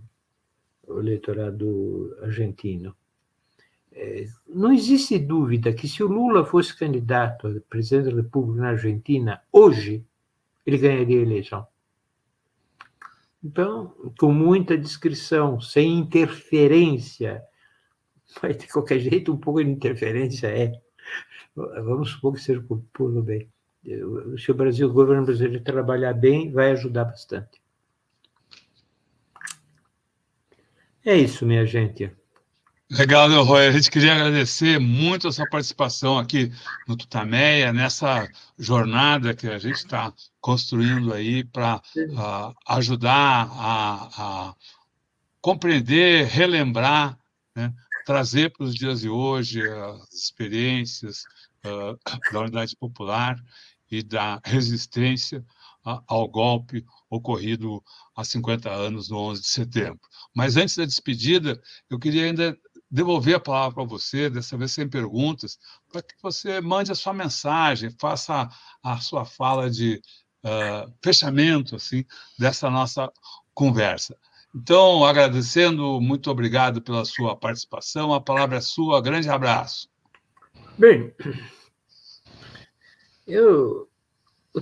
[0.88, 2.95] o eleitorado argentino.
[3.91, 8.70] É, não existe dúvida que se o Lula fosse candidato a presidente da República na
[8.70, 10.03] Argentina hoje,
[10.66, 11.68] ele ganharia a eleição.
[13.43, 17.43] Então, com muita discrição, sem interferência,
[18.41, 20.72] mas de qualquer jeito um pouco de interferência é.
[21.55, 23.47] Vamos supor que seja por, por bem.
[24.38, 27.62] Se o Brasil, o governo brasileiro trabalhar bem, vai ajudar bastante.
[31.06, 32.10] É isso, minha gente.
[32.90, 33.68] Legal, Roy.
[33.68, 36.52] A gente queria agradecer muito a sua participação aqui
[36.88, 44.56] no Tutameia, nessa jornada que a gente está construindo aí para uh, ajudar a, a,
[45.42, 47.18] compreender, relembrar,
[47.56, 47.74] né,
[48.06, 51.24] trazer para os dias de hoje as experiências
[51.66, 51.98] uh,
[52.32, 53.36] da unidade popular
[53.98, 55.46] e da resistência
[56.08, 57.84] ao golpe ocorrido
[58.16, 60.00] há 50 anos, no 11 de setembro.
[60.34, 62.58] Mas antes da despedida, eu queria ainda
[62.89, 65.58] devolver a palavra para você, dessa vez sem perguntas,
[65.91, 68.50] para que você mande a sua mensagem, faça
[68.82, 70.02] a, sua fala de
[70.46, 72.06] uh, fechamento assim
[72.39, 73.12] dessa nossa
[73.54, 74.16] conversa.
[74.56, 78.14] Então, agradecendo, muito obrigado pela sua participação.
[78.14, 79.02] A palavra é sua.
[79.02, 79.89] Grande abraço.
[80.78, 81.12] Bem,
[83.26, 83.90] eu,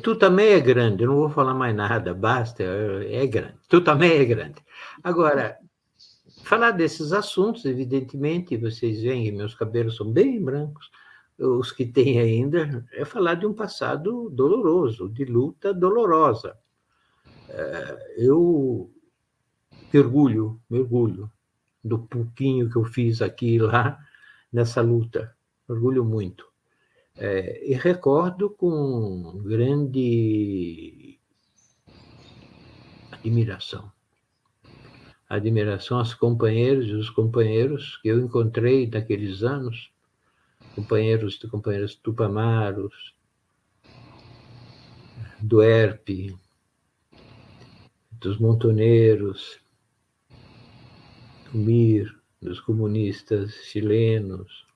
[0.01, 3.55] tu também é grande, eu não vou falar mais nada, basta, é grande.
[3.67, 4.63] Tu também é grande.
[5.03, 5.57] Agora,
[6.43, 10.89] falar desses assuntos, evidentemente, vocês veem que meus cabelos são bem brancos,
[11.37, 16.55] os que têm ainda, é falar de um passado doloroso, de luta dolorosa.
[17.49, 18.91] É, eu
[19.91, 21.31] mergulho, mergulho
[21.83, 23.99] do pouquinho que eu fiz aqui e lá
[24.53, 25.35] nessa luta,
[25.67, 26.50] mergulho muito.
[27.17, 31.19] É, e recordo com grande
[33.11, 33.91] admiração
[35.31, 39.89] admiração aos companheiros e os companheiros que eu encontrei naqueles anos,
[40.75, 43.15] companheiros de companheiros Tupamaros,
[45.39, 46.35] do ERP,
[48.11, 49.57] dos montoneiros,
[51.49, 54.67] do MIR, dos comunistas chilenos.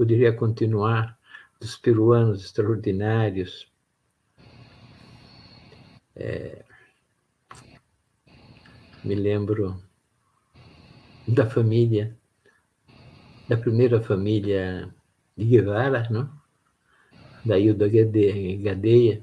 [0.00, 1.14] Poderia continuar,
[1.60, 3.70] dos peruanos extraordinários.
[6.16, 6.64] É,
[9.04, 9.78] me lembro
[11.28, 12.16] da família,
[13.46, 14.88] da primeira família
[15.36, 16.32] de Guevara, não?
[17.44, 19.22] da Hilda Gadeia,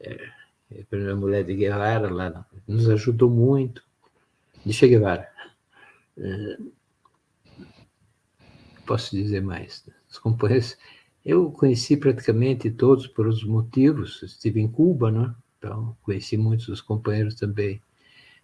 [0.00, 0.30] é,
[0.80, 3.84] a primeira mulher de Guevara, lá, nos ajudou muito,
[4.64, 5.30] de Che Guevara.
[6.16, 6.79] É,
[8.90, 9.86] posso dizer mais.
[10.10, 10.76] Os companheiros,
[11.24, 15.32] eu conheci praticamente todos por os motivos, estive em Cuba, não?
[15.56, 17.80] então conheci muitos dos companheiros também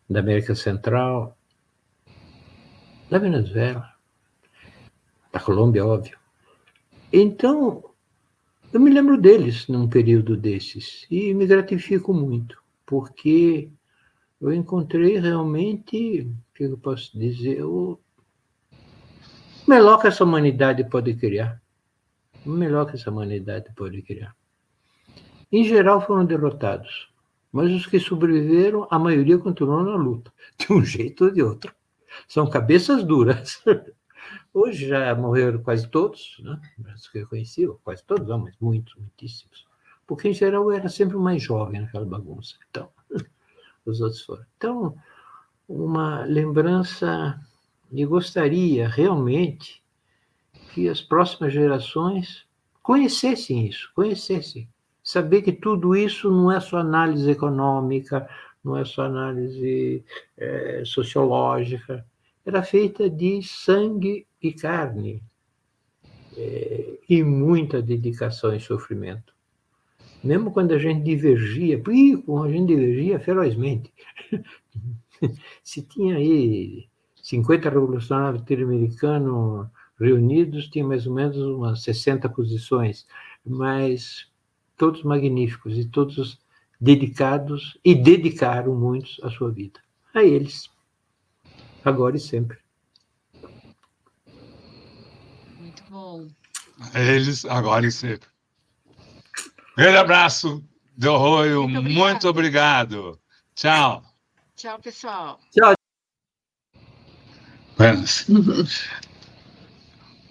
[0.09, 1.36] da América Central,
[3.11, 3.92] da Venezuela,
[5.32, 6.16] da Colômbia, óbvio.
[7.12, 7.82] Então,
[8.72, 13.68] eu me lembro deles num período desses e me gratifico muito, porque
[14.40, 17.99] eu encontrei realmente, o que eu posso dizer, o
[19.67, 21.61] melhor que essa humanidade pode criar.
[22.45, 24.35] O melhor que essa humanidade pode criar.
[25.51, 27.09] Em geral, foram derrotados.
[27.53, 31.75] Mas os que sobreviveram, a maioria continuou na luta, de um jeito ou de outro.
[32.29, 33.62] São cabeças duras.
[34.53, 36.59] Hoje já morreram quase todos, né?
[36.95, 39.67] os que eu conheci, quase todos, não, mas muitos, muitíssimos.
[40.07, 42.55] Porque, em geral, eu era sempre o mais jovem naquela bagunça.
[42.71, 42.89] Então,
[43.85, 44.45] os outros foram.
[44.57, 44.97] Então,
[45.69, 47.39] uma lembrança,
[47.91, 49.82] e gostaria realmente
[50.72, 52.45] que as próximas gerações
[52.82, 54.68] conhecessem isso, conhecessem
[55.03, 58.28] saber que tudo isso não é só análise econômica,
[58.62, 60.05] não é só análise
[60.37, 62.05] é, sociológica,
[62.45, 65.22] era feita de sangue e carne,
[66.37, 69.32] é, e muita dedicação e sofrimento.
[70.22, 73.93] Mesmo quando a gente divergia, a gente divergia ferozmente.
[75.62, 76.89] Se tinha aí
[77.27, 79.66] 50 revolucionários latino-americanos
[79.99, 83.05] reunidos, tinha mais ou menos umas 60 posições,
[83.45, 84.29] mas
[84.77, 86.39] todos magníficos e todos
[86.81, 89.81] dedicados e dedicaram muitos a sua vida.
[90.14, 90.70] A eles,
[91.85, 92.59] agora e sempre.
[96.95, 98.29] Eles, agora e sempre.
[99.77, 100.64] Grande abraço,
[100.97, 101.68] Del Roio.
[101.68, 103.18] Muito, muito obrigado.
[103.53, 104.05] Tchau.
[104.55, 105.41] Tchau, pessoal.
[105.51, 105.74] Tchau.
[107.77, 108.24] Buenas.
[108.27, 108.43] Del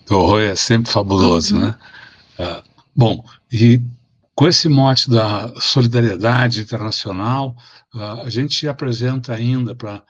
[0.09, 1.77] Roio é sempre fabuloso, né?
[2.39, 2.63] Uh,
[2.95, 3.79] bom, e
[4.33, 7.55] com esse mote da solidariedade internacional,
[7.93, 10.03] uh, a gente apresenta ainda para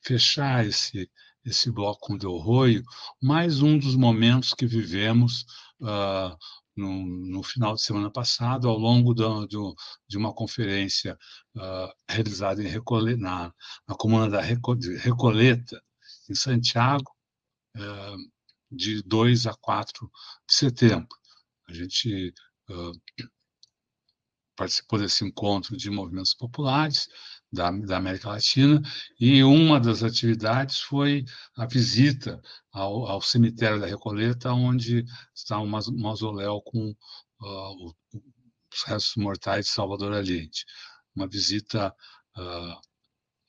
[0.00, 1.10] fechar esse,
[1.44, 2.84] esse bloco Del Roio,
[3.20, 5.44] mais um dos momentos que vivemos
[5.80, 6.36] uh,
[6.76, 9.74] no, no, final de semana passado, ao longo do, do,
[10.08, 11.18] de uma conferência
[11.56, 13.52] uh, realizada em Recoleta, na,
[13.88, 15.82] na comuna da Recoleta,
[16.30, 17.10] em Santiago,
[17.76, 18.16] uh,
[18.70, 20.10] de 2 a 4
[20.48, 21.08] de setembro.
[21.68, 22.32] A gente
[22.70, 22.92] uh,
[24.56, 27.08] participou desse encontro de movimentos populares
[27.52, 28.80] da, da, América Latina,
[29.20, 31.24] e uma das atividades foi
[31.56, 32.40] a visita
[32.72, 35.04] ao, ao cemitério da Recoleta, onde
[35.34, 37.94] está um mausoléu com uh,
[38.72, 40.64] os restos mortais de Salvador Allende.
[41.14, 41.94] Uma visita
[42.36, 42.80] uh,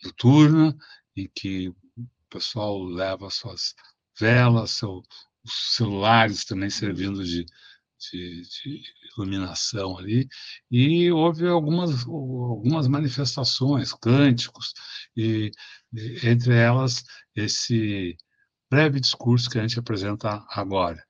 [0.03, 0.75] noturna,
[1.15, 1.73] em que
[2.27, 3.73] o pessoal leva suas
[4.19, 5.01] velas, seu,
[5.43, 7.45] os celulares também servindo de,
[7.99, 8.83] de, de,
[9.17, 10.27] iluminação ali,
[10.69, 14.73] e houve algumas, algumas manifestações, cânticos,
[15.15, 15.51] e,
[15.93, 17.03] e entre elas
[17.35, 18.17] esse
[18.69, 21.06] breve discurso que a gente apresenta agora.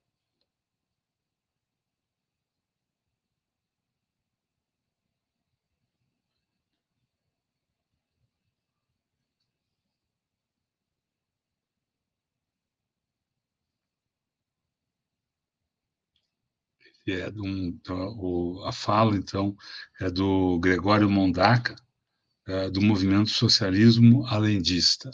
[17.11, 19.55] É um, o, a fala, então,
[19.99, 21.75] é do Gregório Mondaca,
[22.45, 25.09] é, do movimento socialismo alendista.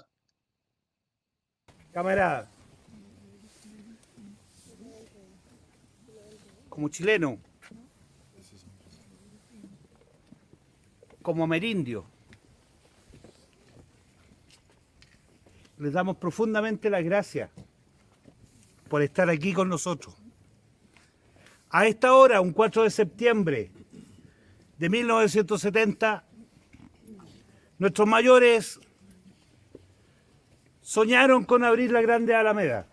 [1.91, 2.49] Camarada,
[6.67, 7.39] como chileno,
[11.21, 12.03] como amerindio,
[15.77, 17.51] les damos profundamente las gracias
[18.89, 20.22] por estar aquí con nosotros.
[21.75, 23.71] A esta hora, un 4 de septiembre
[24.77, 26.23] de 1970,
[27.79, 28.79] nuestros mayores
[30.81, 32.85] soñaron con abrir la Grande Alameda.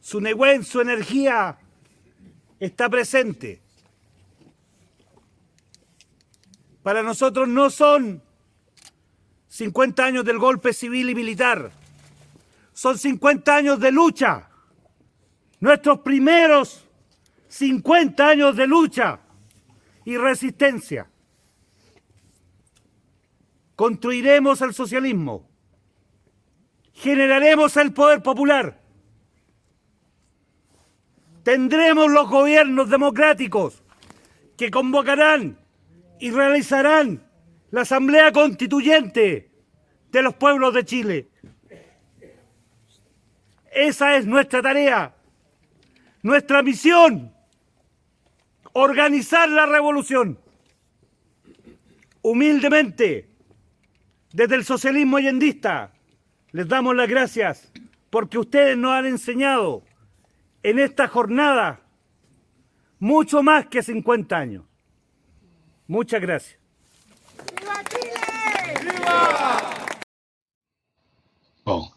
[0.00, 1.58] Su Negüen, su energía
[2.60, 3.60] está presente.
[6.84, 8.22] Para nosotros no son
[9.48, 11.72] 50 años del golpe civil y militar,
[12.72, 14.48] son 50 años de lucha
[15.62, 16.88] nuestros primeros
[17.46, 19.20] 50 años de lucha
[20.04, 21.08] y resistencia.
[23.76, 25.48] Construiremos el socialismo,
[26.92, 28.80] generaremos el poder popular,
[31.44, 33.84] tendremos los gobiernos democráticos
[34.56, 35.56] que convocarán
[36.18, 37.22] y realizarán
[37.70, 39.52] la Asamblea Constituyente
[40.10, 41.28] de los pueblos de Chile.
[43.70, 45.21] Esa es nuestra tarea
[46.22, 47.34] nuestra misión,
[48.72, 50.38] organizar la revolución.
[52.22, 53.28] Humildemente,
[54.32, 55.92] desde el socialismo allendista,
[56.52, 57.72] les damos las gracias
[58.10, 59.82] porque ustedes nos han enseñado
[60.62, 61.80] en esta jornada
[62.98, 64.64] mucho más que 50 años.
[65.88, 66.58] Muchas gracias.
[67.58, 68.80] ¡Viva Chile!
[68.80, 69.72] ¡Viva!
[71.64, 71.92] Bom,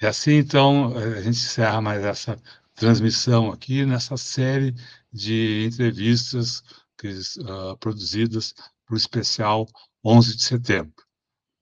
[0.00, 2.36] e assim então a gente encerra mais essa
[2.80, 4.74] transmissão aqui nessa série
[5.12, 6.62] de entrevistas
[6.98, 8.54] que, uh, produzidas
[8.86, 9.66] para o especial
[10.02, 10.94] 11 de setembro.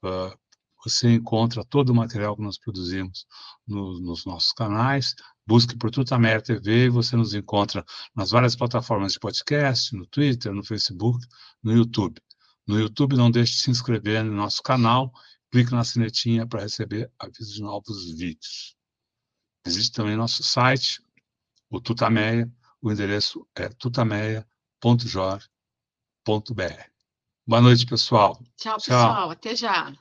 [0.05, 0.39] Uh,
[0.85, 3.27] você encontra todo o material que nós produzimos
[3.67, 5.17] no, nos nossos canais.
[5.45, 10.53] Busque por Tutameia TV e você nos encontra nas várias plataformas de podcast, no Twitter,
[10.53, 11.27] no Facebook,
[11.61, 12.23] no YouTube.
[12.65, 15.13] No YouTube, não deixe de se inscrever no nosso canal,
[15.51, 18.77] clique na sinetinha para receber avisos de novos vídeos.
[19.67, 21.03] Existe também nosso site,
[21.71, 22.51] o Tutameia,
[22.81, 25.49] o endereço é tutameia.jor.br.
[27.47, 28.43] Boa noite, pessoal.
[28.57, 29.15] Tchau, pessoal.
[29.15, 29.31] Tchau.
[29.31, 29.93] Até já.